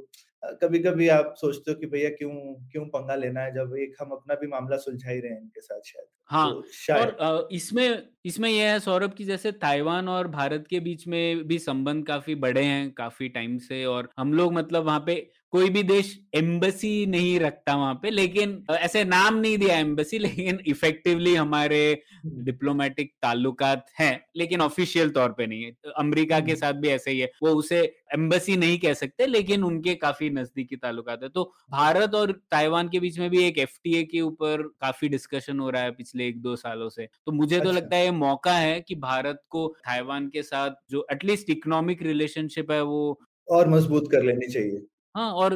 कभी 0.62 0.78
कभी 0.78 1.08
आप 1.10 1.34
सोचते 1.36 1.70
हो 1.70 1.78
कि 1.78 1.86
भैया 1.86 2.10
क्यों 2.10 2.30
क्यों 2.72 2.84
पंगा 2.88 3.14
लेना 3.14 3.40
है 3.40 3.52
जब 3.54 3.74
एक 3.78 3.96
हम 4.00 4.10
अपना 4.10 4.34
भी 4.34 4.46
मामला 4.46 4.76
सुलझा 4.78 5.10
ही 5.10 5.20
रहे 5.20 5.32
हैं 5.32 5.40
इनके 5.40 5.60
साथ 5.60 5.80
शायद? 5.84 6.06
हाँ 6.30 6.50
तो 6.50 6.62
शायद 6.74 7.16
और 7.20 7.48
इसमें 7.52 8.08
इसमें 8.24 8.48
यह 8.50 8.70
है 8.72 8.78
सौरभ 8.80 9.14
की 9.14 9.24
जैसे 9.24 9.52
ताइवान 9.54 10.08
और 10.08 10.28
भारत 10.28 10.66
के 10.70 10.80
बीच 10.80 11.06
में 11.06 11.46
भी 11.48 11.58
संबंध 11.58 12.06
काफ़ी 12.06 12.34
बड़े 12.36 12.62
हैं 12.64 12.90
काफ़ी 12.94 13.28
टाइम 13.28 13.56
से 13.58 13.84
और 13.86 14.08
हम 14.18 14.32
लोग 14.32 14.52
मतलब 14.52 14.84
वहाँ 14.84 15.02
पे 15.06 15.14
कोई 15.52 15.68
भी 15.70 15.82
देश 15.82 16.08
एम्बेसी 16.34 17.06
नहीं 17.06 17.38
रखता 17.40 17.74
वहाँ 17.76 17.94
पे 18.02 18.10
लेकिन 18.10 18.50
ऐसे 18.70 19.02
नाम 19.04 19.36
नहीं 19.36 19.56
दिया 19.58 19.76
एम्बेसी 19.76 20.18
लेकिन 20.18 20.58
इफेक्टिवली 20.66 21.34
हमारे 21.34 21.80
डिप्लोमेटिक 22.26 23.12
ताल्लुकात 23.22 23.86
हैं 23.98 24.12
लेकिन 24.36 24.60
ऑफिशियल 24.60 25.10
तौर 25.10 25.32
पे 25.32 25.46
नहीं 25.46 25.62
है। 25.64 25.72
अमेरिका 25.98 26.40
के 26.40 26.56
साथ 26.56 26.72
भी 26.74 26.88
ऐसे 26.88 27.10
ही 27.10 27.18
है। 27.20 27.30
वो 27.42 27.54
उसे 27.54 27.80
एम्बेसी 28.14 28.56
नहीं 28.56 28.78
कह 28.78 28.94
सकते 28.94 29.26
लेकिन 29.26 29.64
उनके 29.64 29.94
काफ़ी 29.96 30.30
नजदीकी 30.30 30.76
ताल्लुकात 30.76 31.22
है। 31.22 31.28
तो 31.28 31.44
भारत 31.70 32.14
और 32.14 32.32
ताइवान 32.50 32.88
के 32.88 33.00
बीच 33.00 33.18
में 33.18 33.28
भी 33.30 33.42
एक 33.44 33.58
एफटीए 33.58 34.02
के 34.04 34.20
ऊपर 34.20 34.62
काफ़ी 34.80 35.08
डिस्कशन 35.08 35.60
हो 35.60 35.70
रहा 35.70 35.82
है 35.82 35.90
पिछले 35.92 36.28
एक 36.28 36.40
दो 36.42 36.54
सालों 36.56 36.88
से। 36.88 37.08
तो 37.26 37.32
मुझे 37.32 37.56
तो 37.56 37.60
अच्छा। 37.60 37.72
तो 37.72 37.76
लगता 37.76 37.96
है 37.96 38.04
ये 38.04 38.10
मौका 38.12 38.52
है 38.52 38.80
कि 38.80 38.94
भारत 39.00 39.42
को 39.50 39.66
ताइवान 39.86 40.28
के 40.28 40.42
साथ 40.42 40.70
जो 40.90 41.06
एटलीस्ट 41.12 41.50
इकोनॉमिक 41.50 42.02
रिलेशनशिप 42.02 42.70
है 42.70 42.82
वो 42.84 43.20
और 43.48 43.68
मज़बूत 43.68 44.10
कर 44.12 44.22
लेनी 44.22 44.46
चाहिए। 44.46 44.86
हाँ 45.14 45.32
और 45.34 45.54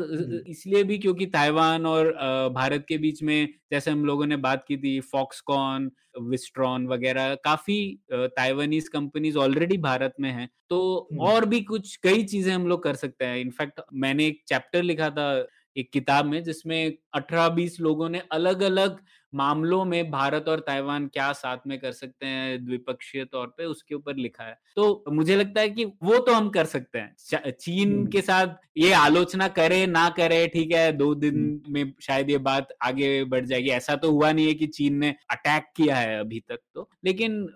इसलिए 0.48 0.82
भी 0.84 0.96
क्योंकि 0.98 1.26
ताइवान 1.26 1.84
और 1.86 2.10
भारत 2.54 2.84
के 2.88 2.96
बीच 2.98 3.22
में 3.22 3.48
जैसे 3.70 3.90
हम 3.90 4.04
लोगों 4.04 4.26
ने 4.26 4.36
बात 4.38 4.64
की 4.68 4.76
थी 4.76 4.98
फॉक्सकॉन 5.02 5.90
विस्ट्रॉन 6.22 6.86
वगैरह 6.86 7.34
काफ़ी 7.44 7.76
ताइवानीज 8.12 8.88
कंपनीज़ 8.88 9.38
ऑलरेडी 9.38 9.76
भारत 9.78 10.14
में 10.20 10.30
हैं 10.30 10.48
तो 10.70 10.80
और 11.20 11.44
भी 11.44 11.60
कुछ 11.62 11.94
कई 11.96 12.22
चीज़ें 12.24 12.52
हम 12.54 12.66
लोग 12.66 12.82
कर 12.82 12.94
सकते 12.96 13.24
हैं। 13.24 13.36
इनफैक्ट 13.38 13.80
मैंने 13.94 14.26
एक 14.26 14.42
चैप्टर 14.48 14.82
लिखा 14.82 15.10
था 15.10 15.28
एक 15.76 15.90
किताब 15.92 16.26
में 16.26 16.42
जिसमें 16.44 16.92
अठारह 17.14 17.48
बीस 17.48 17.80
लोगों 17.80 18.08
ने 18.08 18.22
अलग 18.32 18.62
अलग 18.62 18.98
मामलों 19.34 19.84
में 19.84 20.10
भारत 20.10 20.48
और 20.48 20.60
ताइवान 20.60 21.06
क्या 21.06 21.32
साथ 21.32 21.66
में 21.66 21.78
कर 21.78 21.92
सकते 21.92 22.26
हैं 22.26 22.64
द्विपक्षीय 22.64 23.24
तौर 23.24 23.46
पे 23.58 23.64
उसके 23.64 23.94
ऊपर 23.94 24.16
लिखा 24.16 24.44
है। 24.44 24.56
तो 24.76 25.04
मुझे 25.12 25.36
लगता 25.36 25.60
है 25.60 25.70
कि 25.70 25.84
वो 25.84 26.18
तो 26.18 26.32
हम 26.32 26.48
कर 26.48 26.64
सकते 26.64 26.98
हैं। 26.98 27.50
चीन 27.50 28.06
के 28.06 28.20
साथ 28.20 28.54
ये 28.76 28.92
आलोचना 28.92 29.48
करे 29.48 29.84
ना 29.86 30.08
करे 30.08 30.46
ठीक 30.48 30.72
है 30.72 30.92
दो 30.92 31.14
दिन 31.14 31.62
में 31.68 31.92
शायद 32.02 32.30
ये 32.30 32.38
बात 32.40 32.68
आगे 32.82 33.24
बढ़ 33.24 33.44
जाएगी। 33.46 33.70
ऐसा 33.70 33.96
तो 33.96 34.10
हुआ 34.10 34.32
नहीं 34.32 34.46
है 34.46 34.54
कि 34.54 34.66
चीन 34.68 34.96
ने 34.96 35.14
अटैक 35.30 35.72
किया 35.76 35.96
है 35.96 36.18
अभी 36.20 36.40
तक 36.40 36.58
तो। 36.74 36.88
लेकिन 37.04 37.46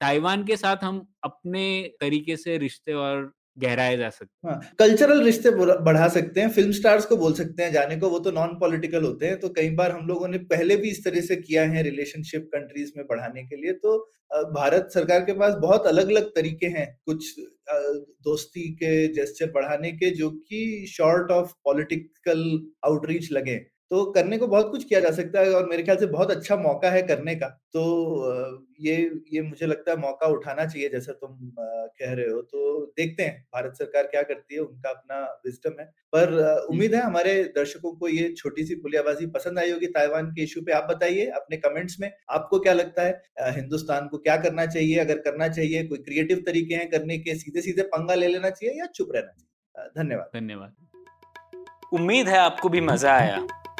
ताइवान 0.00 0.44
के 0.44 0.56
साथ 0.56 0.84
हम 0.84 1.06
अपने 1.24 1.66
तरीके 2.00 2.36
से 2.36 2.56
रिश्ते 2.58 2.92
और 2.94 3.32
गहराए 3.56 3.96
जा 3.96 4.08
सकते 4.10 4.48
हाँ 4.48 4.60
कल्चरल 4.78 5.22
रिश्ते 5.24 5.50
बढ़ा 5.82 6.08
सकते 6.08 6.40
हैं 6.40 6.48
फ़िल्म 6.50 6.72
स्टार्स 6.72 7.04
को 7.06 7.16
बोल 7.16 7.32
सकते 7.34 7.62
हैं 7.62 7.72
जाने 7.72 7.96
को, 7.96 8.08
वो 8.10 8.18
तो 8.18 8.30
नॉन 8.30 8.54
पॉलिटिकल 8.60 9.04
होते 9.04 9.26
हैं 9.26 9.38
तो 9.40 9.48
कई 9.50 9.70
बार 9.76 9.90
हम 9.92 10.06
लोगों 10.08 10.28
ने 10.28 10.38
पहले 10.50 10.76
भी 10.76 10.90
इस 10.90 11.04
तरह 11.04 11.20
से 11.22 11.36
किया 11.38 11.62
है 11.70 11.82
रिलेशनशिप 11.82 12.48
कंट्रीज़ 12.54 12.92
में 12.96 13.06
बढ़ाने 13.06 13.42
के 13.44 13.56
लिए 13.56 13.72
तो 13.76 13.96
भारत 14.54 14.88
सरकार 14.94 15.20
के 15.20 15.32
पास 15.34 15.54
बहुत 15.60 15.86
अलग 15.86 16.08
अलग 16.10 16.28
तरीके 16.34 16.66
हैं, 16.68 16.86
कुछ 17.06 17.34
दोस्ती 17.70 18.62
के 18.74 19.06
जेस्चर 19.14 19.50
बढ़ाने 19.52 19.90
के, 19.92 20.10
जो 20.12 20.30
कि 20.30 20.86
शॉर्ट 20.88 21.30
ऑफ़ 21.32 21.52
पॉलिटिकल 21.64 22.42
आउटरीच 22.86 23.30
लगे। 23.32 23.56
तो 23.90 24.04
करने 24.12 24.36
को 24.38 24.46
बहुत 24.46 24.70
कुछ 24.70 24.84
किया 24.84 25.00
जा 25.00 25.10
सकता 25.10 25.40
है 25.40 25.52
और 25.54 25.68
मेरे 25.68 25.82
ख्याल 25.82 25.96
से 25.96 26.06
बहुत 26.06 26.30
अच्छा 26.30 26.56
मौका 26.56 26.90
है 26.90 27.02
करने 27.02 27.34
का। 27.34 27.46
तो 27.72 27.82
ये 28.80 28.94
ये 29.32 29.42
मुझे 29.42 29.66
लगता 29.66 29.90
है 29.90 29.96
मौका 29.96 30.26
उठाना 30.26 30.64
चाहिए 30.64 30.88
जैसा 30.88 31.12
तुम 31.12 31.52
कह 31.58 32.12
रहे 32.12 32.28
हो। 32.28 32.40
तो 32.42 32.84
देखते 32.96 33.22
हैं 33.22 33.40
भारत 33.54 33.74
सरकार 33.74 34.06
क्या 34.06 34.22
करती 34.22 34.54
है 34.54 34.60
उनका 34.60 34.90
अपना 34.90 35.20
विजडम 35.46 35.80
है। 35.80 35.86
पर 36.12 36.34
उम्मीद 36.70 36.94
है 36.94 37.02
हमारे 37.02 37.34
दर्शकों 37.56 37.92
को 37.92 38.08
ये 38.08 38.32
छोटी 38.38 38.64
सी 38.64 38.74
पुलियाबाजी 38.76 39.26
पसंद 39.26 39.58
आई 39.58 39.70
होगी 39.70 39.86
ताइवान 39.88 40.30
के 40.30 40.42
इशू 40.42 40.60
पे। 40.60 40.72
आप 40.72 40.86
बताइए 40.90 41.26
अपने 41.32 41.56
कमेंट्स 41.58 41.96
में 42.00 42.10
आपको 42.30 42.58
क्या 42.58 42.72
लगता 42.72 43.02
है? 43.02 43.22
हिंदुस्तान 43.50 44.08
को 44.08 44.18
क्या 44.18 44.36
करना 44.36 44.66
चाहिए? 44.66 44.98
अगर 44.98 45.18
करना 45.20 45.48
चाहिए 45.48 45.84
कोई 45.84 45.98
क्रिएटिव 46.00 46.42
तरीके 46.46 46.74
हैं 46.74 46.88
करने 46.90 47.18
के 47.18 47.34
सीधे 47.34 47.60
सीधे 47.60 47.82
पंगा 47.94 48.14
ले 48.14 48.28
लेना 48.28 48.50
चाहिए 48.50 48.78
या 48.78 48.86
चुप 48.86 49.12
रहना 49.14 49.32
चाहिए? 49.32 49.88
धन्यवाद। 49.96 50.30
धन्यवाद। 50.34 50.74
उम्मीद 51.92 52.28
है 52.28 52.38
आपको 52.38 52.68
भी 52.68 52.80
मज़ा 52.82 53.12
आया। 53.12 53.46